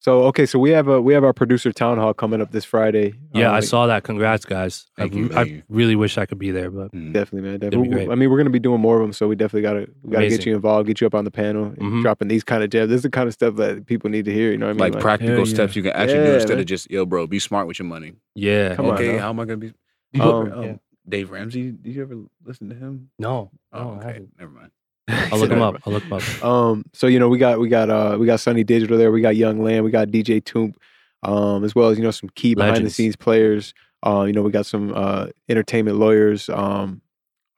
[0.01, 2.67] So okay, so we have a we have our producer town hall coming up this
[2.67, 3.15] Friday.
[3.33, 4.03] Yeah, I Um, saw that.
[4.05, 4.85] Congrats, guys.
[4.99, 5.63] I, Thank you, I you.
[5.71, 7.15] really wish I could be there, but Mm.
[7.15, 7.59] Definitely, man.
[7.61, 7.89] be Definitely.
[7.89, 8.11] great.
[8.11, 10.29] I mean, we're gonna be doing more of them, so we definitely gotta we gotta
[10.29, 12.03] get you involved, get you up on the panel, and Mhm.
[12.03, 12.91] dropping these kind of jabs.
[12.91, 14.51] This is the kind of stuff that people need to hear.
[14.51, 14.93] You know what I mean?
[14.93, 15.55] Like, practical Hell yeah.
[15.55, 16.61] steps you can actually do instead man.
[16.61, 18.13] of just yo, bro, be smart with your money.
[18.35, 18.75] yeah.
[18.77, 19.21] Come okay, now.
[19.21, 19.73] how am I gonna be?
[20.21, 20.77] Um, Um, yeah.
[21.09, 21.71] Dave Ramsey.
[21.71, 23.09] Did you ever listen to him?
[23.19, 23.51] No.
[23.73, 24.71] Oh, okay, never mind.
[25.09, 25.77] I'll look him up.
[25.87, 26.45] I'll look him up.
[26.45, 29.21] Um, so you know, we got we got uh we got Sonny Digital there, we
[29.21, 30.75] got Young Lamb, we got DJ Toomp,
[31.23, 33.75] um, as well as you know some key behind the scenes players.
[34.07, 36.49] Uh, you know, we got some uh entertainment lawyers.
[36.49, 37.03] Um,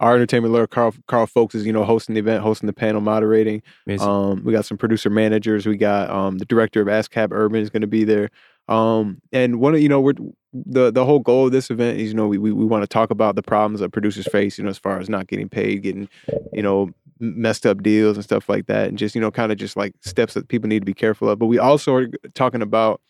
[0.01, 3.01] our entertainment lawyer Karl Karl Fowlkes is you know hosting the event, hosting the panel,
[3.01, 3.62] moderating.
[3.86, 4.09] Amazing.
[4.09, 5.66] Um, we got some producer managers.
[5.66, 8.31] We got um the director of ASCAP Urban is going to be there.
[8.68, 10.14] Um, and one of you know we're
[10.52, 12.89] the the whole goal of this event is you know we we, we want to
[12.89, 14.59] talk about the problems that producers face.
[14.59, 16.09] You know, as far as not getting paid, getting
[16.52, 19.59] you know messed up deals and stuff like that, and just you know kind of
[19.59, 21.38] just like steps that people need to be careful of.
[21.38, 23.01] But we also are talking about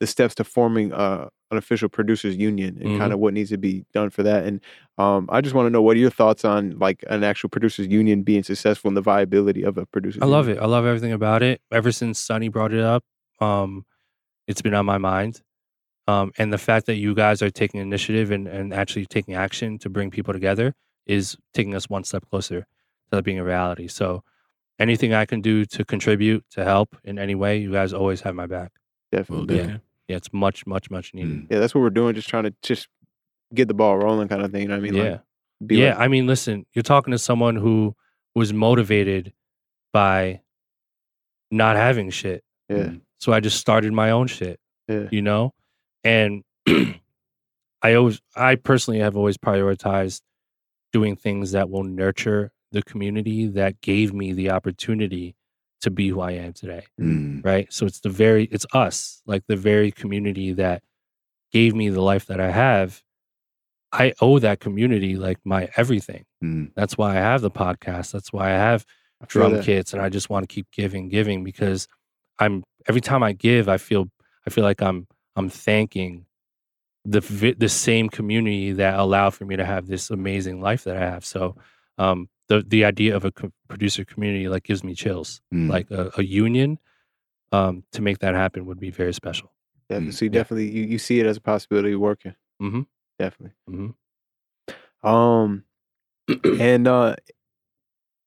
[0.00, 2.98] the steps to forming uh, an official producers union and Mhm.
[2.98, 4.44] kind of what needs to be done for that.
[4.44, 4.60] And
[4.98, 7.86] um, I just want to know what are your thoughts on like an actual producers
[7.86, 10.62] union being successful and the viability of a producer I love union?
[10.62, 10.66] it.
[10.66, 11.60] I love everything about it.
[11.72, 13.04] Ever since Sonny brought it up,
[13.40, 13.86] um,
[14.46, 15.40] it's been on my mind.
[16.08, 19.78] Um, and the fact that you guys are taking initiative and, and actually taking action
[19.78, 20.74] to bring people together
[21.06, 22.66] is taking us one step closer
[23.10, 23.88] to that being a reality.
[23.88, 24.22] So
[24.78, 28.34] anything I can do to contribute, to help in any way, you guys always have
[28.34, 28.72] my back.
[29.12, 29.56] Definitely.
[29.56, 29.66] Yeah.
[29.66, 29.76] Yeah.
[30.08, 31.32] Yeah, it's much, much, much needed.
[31.32, 31.46] Mm.
[31.50, 32.14] Yeah, that's what we're doing.
[32.14, 32.86] Just trying to just
[33.54, 34.62] get the ball rolling, kind of thing.
[34.62, 35.02] You know what I mean, yeah.
[35.10, 35.20] Like,
[35.66, 37.96] be yeah, like- I mean, listen, you're talking to someone who
[38.34, 39.32] was motivated
[39.92, 40.42] by
[41.50, 42.44] not having shit.
[42.68, 43.00] yeah, Mm.
[43.18, 45.08] So I just started my own shit, Yeah.
[45.10, 45.54] you know?
[46.04, 46.44] And
[47.82, 50.20] I always, I personally have always prioritized
[50.92, 55.34] doing things that will nurture the community that gave me the opportunity
[55.82, 57.44] to be who I am today Mm.
[57.44, 57.66] right?
[57.72, 60.82] So it's the very it's us, like the very community that
[61.52, 63.02] gave me the life that I have.
[63.92, 66.24] I owe that community like my everything.
[66.42, 66.72] Mm.
[66.74, 68.12] That's why I have the podcast.
[68.12, 68.84] That's why I have
[69.22, 69.64] I drum that.
[69.64, 71.88] kits and I just want to keep giving, giving because
[72.38, 74.04] I'm every time I give, I feel
[74.46, 76.26] I feel like I'm I'm thanking
[77.14, 77.20] the
[77.64, 81.24] the same community that allowed for me to have this amazing life that I have.
[81.24, 81.56] So
[81.98, 85.40] um the the idea of a co- producer community like gives me chills.
[85.52, 85.68] Mm.
[85.70, 86.78] Like a, a union
[87.52, 89.52] um to make that happen would be very special.
[89.88, 90.10] Definitely.
[90.12, 90.38] Mm, So you yeah.
[90.40, 92.34] definitely you, you see it as a possibility of working.
[92.62, 92.86] Mhm.
[93.18, 93.54] Definitely.
[93.70, 93.94] Mhm.
[95.02, 95.64] Um,
[96.60, 97.14] and uh,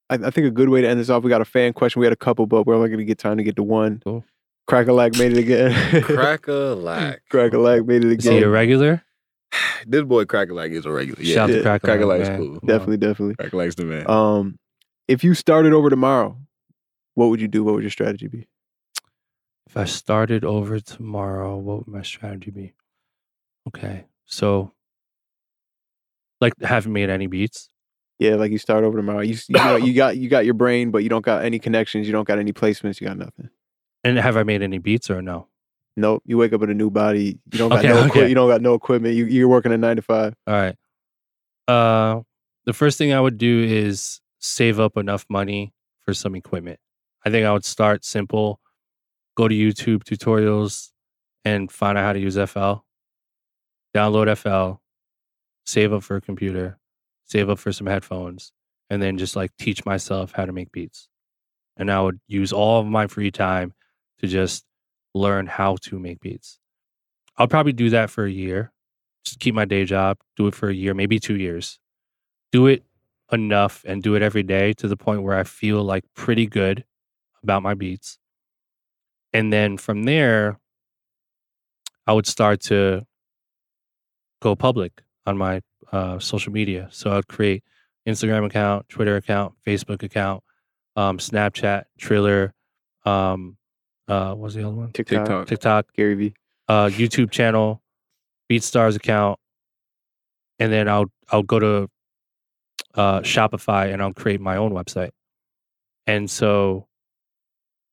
[0.10, 1.24] I, I think a good way to end this off.
[1.24, 2.00] We got a fan question.
[2.00, 4.02] We had a couple, but we're only going to get time to get to one.
[4.04, 4.24] Cool.
[4.68, 6.02] Crack-a-lack made it again.
[6.04, 7.22] Crack a lack.
[7.30, 9.04] Crack-a-lack made it Is he a regular?
[9.88, 11.22] This boy Crack a lack is a regular.
[11.22, 11.36] Yeah.
[11.36, 11.56] Shout out Yeah.
[11.58, 12.38] to Crack Crack a lack's cool.
[12.38, 12.60] Come on.
[12.66, 13.36] Definitely, definitely.
[13.36, 14.10] Crack a the man.
[14.10, 14.60] Um,
[15.08, 16.38] if you started over tomorrow,
[17.16, 17.64] what would you do?
[17.64, 18.48] What would your strategy be?
[19.68, 22.74] If I started over tomorrow, what would my strategy be?
[23.68, 24.06] Okay.
[24.26, 24.74] So
[26.42, 27.70] like haven't made any beats.
[28.18, 29.22] Yeah, like you start over tomorrow.
[29.22, 32.08] You you, know, you got you got your brain, but you don't got any connections.
[32.08, 33.00] You don't got any placements.
[33.00, 33.50] You got nothing.
[34.04, 35.48] And have I made any beats or no?
[36.00, 36.24] Nope.
[36.26, 37.40] You wake up in a new body.
[37.52, 39.16] You don't got Okay, no equi- you don't got no equipment.
[39.16, 40.34] You you're working a nine to five.
[40.48, 40.76] All right.
[41.68, 42.22] Uh
[42.66, 45.74] the first thing I would do is save up enough money
[46.06, 46.80] for some equipment.
[47.26, 48.60] I think I would start simple,
[49.36, 50.92] go to YouTube tutorials
[51.44, 52.76] and find out how to use FL.
[53.96, 54.80] Download FL,
[55.66, 56.78] save up for a computer,
[57.26, 58.52] save up for some headphones,
[58.90, 61.10] and then just like teach myself how to make beats.
[61.76, 63.74] And I would use all of my free time
[64.20, 64.64] to just
[65.14, 66.60] learn how to make beats.
[67.38, 68.72] I'll probably do that for a year.
[69.24, 71.80] Just keep my day job, do it for a year, maybe two years.
[72.52, 72.84] Do it
[73.32, 76.84] enough and do it every day to the point where I feel like pretty good
[77.44, 78.18] about my beats.
[79.34, 80.60] And then from there,
[82.08, 83.06] I would start to
[84.42, 85.62] go public on my
[85.92, 86.88] uh, social media.
[86.92, 87.64] So I'd create
[88.08, 90.44] Instagram account, Twitter account, Facebook account,
[90.96, 92.54] um, Snapchat, Triller,
[93.06, 93.58] um,
[94.10, 94.92] uh, what was the other one?
[94.92, 95.48] TikTok, TikTok.
[95.48, 96.34] TikTok, Gary V.
[96.68, 97.82] uh, YouTube channel,
[98.50, 99.40] BeatStars account,
[100.58, 101.90] and then I'll I'll go to
[102.96, 105.12] uh, Shopify and I'll create my own website.
[106.08, 106.88] And so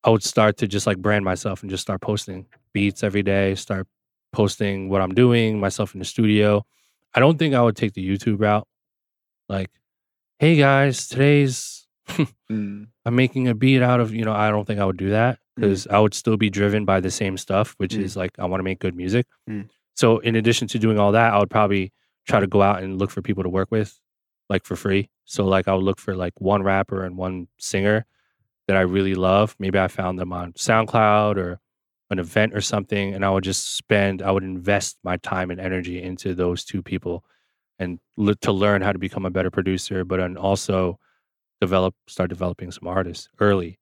[0.03, 3.55] I would start to just like brand myself and just start posting beats every day,
[3.55, 3.87] start
[4.33, 6.65] posting what I'm doing, myself in the studio.
[7.15, 8.67] I don't think I would take the YouTube route.
[9.49, 9.71] Like,
[10.39, 11.87] hey guys, today's
[12.51, 12.87] Mm.
[13.05, 15.41] I'm making a beat out of, you know, I don't think I would do that
[15.57, 18.03] because I would still be driven by the same stuff, which Mm.
[18.03, 19.27] is like, I want to make good music.
[19.49, 19.69] Mm.
[19.95, 21.93] So, in addition to doing all that, I would probably
[22.28, 23.99] try to go out and look for people to work with,
[24.51, 25.09] like for free.
[25.24, 28.05] So, like, I would look for like one rapper and one singer
[28.69, 29.57] that I really love.
[29.59, 31.61] Maybe I found them on SoundCloud or
[32.11, 33.15] an event or something.
[33.15, 36.83] And I would just spend, I would invest my time and energy into those two
[36.83, 37.24] people
[37.78, 40.99] and l- to learn how to become a better producer, but then also
[41.61, 43.78] develop start developing some artists early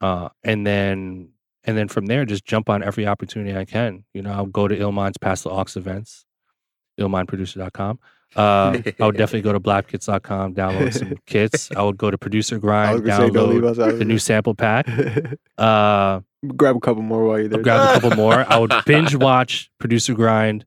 [0.00, 1.28] uh and then
[1.64, 4.66] and then from there just jump on every opportunity i can you know i'll go
[4.68, 6.24] to illmind's Pass the Aux events
[7.00, 7.98] illmindproducer.com
[8.36, 12.58] uh i would definitely go to blapkits.com download some kits i would go to producer
[12.58, 14.88] grind gonna say download us out of the new sample pack
[15.58, 16.20] uh
[16.56, 17.62] Grab a couple more while you're there.
[17.62, 20.64] Grab a couple more i would binge watch producer grind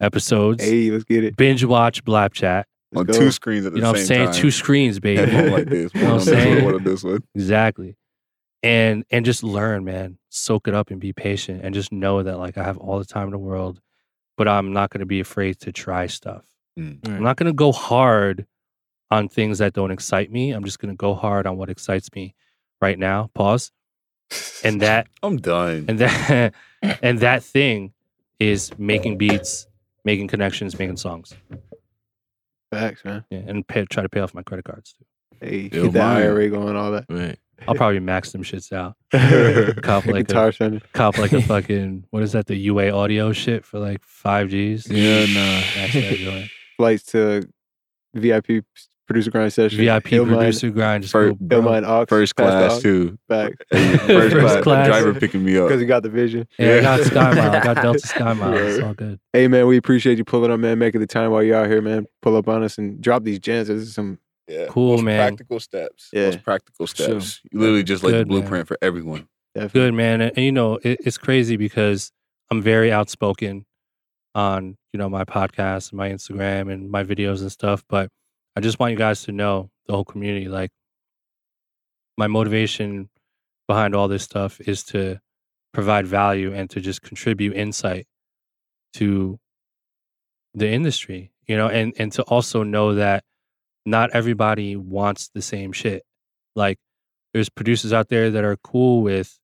[0.00, 1.36] episodes Hey, let's get it.
[1.36, 2.66] binge watch blap chat
[2.96, 3.30] on Let's two go.
[3.30, 4.34] screens at the you know what i'm same saying time.
[4.40, 5.92] two screens baby like this.
[5.94, 6.64] You know what I'm this one, saying?
[6.64, 7.22] one on this one.
[7.36, 7.96] Exactly.
[8.62, 10.18] And and just learn, man.
[10.28, 13.04] Soak it up and be patient and just know that like I have all the
[13.06, 13.80] time in the world,
[14.36, 16.44] but I'm not going to be afraid to try stuff.
[16.78, 16.98] Mm.
[17.06, 18.46] I'm not going to go hard
[19.10, 20.52] on things that don't excite me.
[20.52, 22.34] I'm just going to go hard on what excites me
[22.80, 23.30] right now.
[23.34, 23.72] Pause.
[24.62, 25.86] And that I'm done.
[25.88, 26.54] and that
[27.02, 27.92] and that thing
[28.38, 29.66] is making beats,
[30.04, 31.34] making connections, making songs.
[32.70, 33.24] Facts, man.
[33.30, 35.04] Yeah, and pay, try to pay off my credit cards too.
[35.40, 36.22] Hey, Yo, get that mine.
[36.22, 37.06] IRA going, all that.
[37.08, 37.38] Right.
[37.68, 38.94] I'll probably max them shits out.
[39.82, 40.80] Cop like a- Guitar Center.
[40.92, 44.88] cop like a fucking what is that the UA audio shit for like five G's.
[44.90, 45.62] Yeah, no.
[45.76, 46.48] That's that.
[46.76, 47.42] Flights to
[48.14, 48.64] VIP
[49.06, 49.76] producer grind session.
[49.78, 51.02] VIP Illmind- producer grind.
[51.02, 51.60] Just Fir- go, bro.
[51.62, 52.06] Illmind Aux.
[52.06, 53.18] First class too.
[53.28, 53.52] Back.
[53.70, 54.62] First, First class.
[54.62, 54.86] class.
[54.86, 55.68] Driver picking me up.
[55.68, 56.46] Because he got the vision.
[56.58, 57.04] Yeah, I got Yeah.
[57.06, 57.50] Sky Mile.
[57.50, 58.54] I got Delta Sky Mile.
[58.56, 59.18] It's all good.
[59.32, 61.82] Hey man, we appreciate you pulling up, man, making the time while you're out here,
[61.82, 62.06] man.
[62.22, 63.68] Pull up on us and drop these gems.
[63.68, 64.18] This is some
[64.50, 64.66] Yeah.
[64.68, 65.28] Cool, Most man.
[65.28, 66.08] Practical steps.
[66.12, 66.26] Yeah.
[66.26, 67.20] Most practical Sure.
[67.20, 67.40] steps.
[67.52, 68.40] You literally just like the Good, man.
[68.40, 69.28] blueprint for everyone.
[69.54, 69.80] Definitely.
[69.80, 72.12] Good man, and, and, you know it, it's crazy because
[72.50, 73.64] I'm very outspoken
[74.34, 77.84] on you know my podcast, and my Instagram, and my videos and stuff.
[77.88, 78.10] But
[78.56, 80.70] I just want you guys to know the whole community, like
[82.18, 83.08] my motivation
[83.68, 85.20] behind all this stuff is to
[85.72, 88.06] provide value and to just contribute insight
[88.94, 89.38] to
[90.54, 93.24] the industry, you know, and and to also know that
[93.90, 96.04] not everybody wants the same shit.
[96.56, 96.78] Like
[97.34, 99.38] there's producers out there that are cool with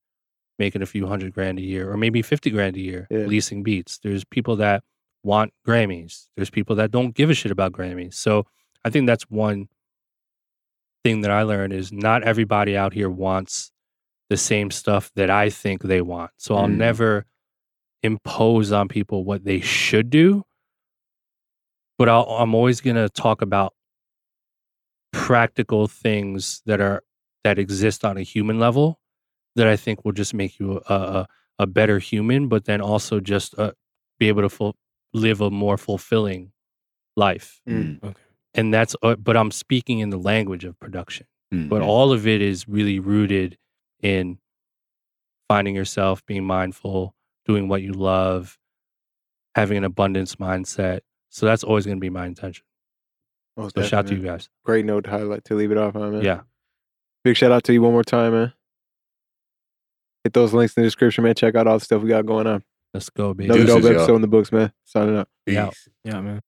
[0.59, 3.19] making a few hundred grand a year or maybe 50 grand a year Yeah.
[3.25, 3.99] leasing beats.
[3.99, 4.83] There's people that
[5.23, 6.27] want Grammys.
[6.35, 8.15] There's people that don't give a shit about Grammys.
[8.15, 8.45] So
[8.83, 9.67] I think that's one
[11.03, 13.71] thing that I learned is not everybody out here wants
[14.29, 16.31] the same stuff that I think they want.
[16.37, 16.77] So I'll Mm.
[16.77, 17.25] never
[18.03, 20.43] impose on people what they should do.
[21.97, 23.73] But I'll, I'm always going to talk about
[25.11, 27.03] practical things that are
[27.43, 28.99] that exist on a human level
[29.55, 31.27] that I think will just make you a a,
[31.59, 33.71] a better human, but then also just uh,
[34.19, 34.75] be able to full,
[35.13, 36.51] live a more fulfilling
[37.15, 37.61] life.
[37.67, 38.03] Mm.
[38.03, 38.21] Okay.
[38.53, 41.69] And that's uh, but I'm speaking in the language of production Mm.
[41.69, 43.57] but all of it is really rooted
[44.01, 44.37] in
[45.47, 47.15] finding yourself, being mindful,
[47.45, 48.57] doing what you love,
[49.55, 51.01] having an abundance mindset.
[51.29, 52.65] So that's always going to be my intention.
[53.57, 54.49] Most So shout out to you guys.
[54.63, 56.21] Great note to highlight to leave it off on, man.
[56.21, 56.41] Yeah.
[57.23, 58.53] Big shout out to you one more time, man.
[60.23, 61.35] Hit those links in the description, man.
[61.35, 62.63] Check out all the stuff we got going on.
[62.93, 63.45] Let's go, baby.
[63.45, 63.99] Another Deuces, dope y'all.
[64.01, 64.71] episode in the books, man.
[64.85, 65.29] Signing up.
[65.45, 65.71] Yeah.
[66.03, 66.41] Yeah, man.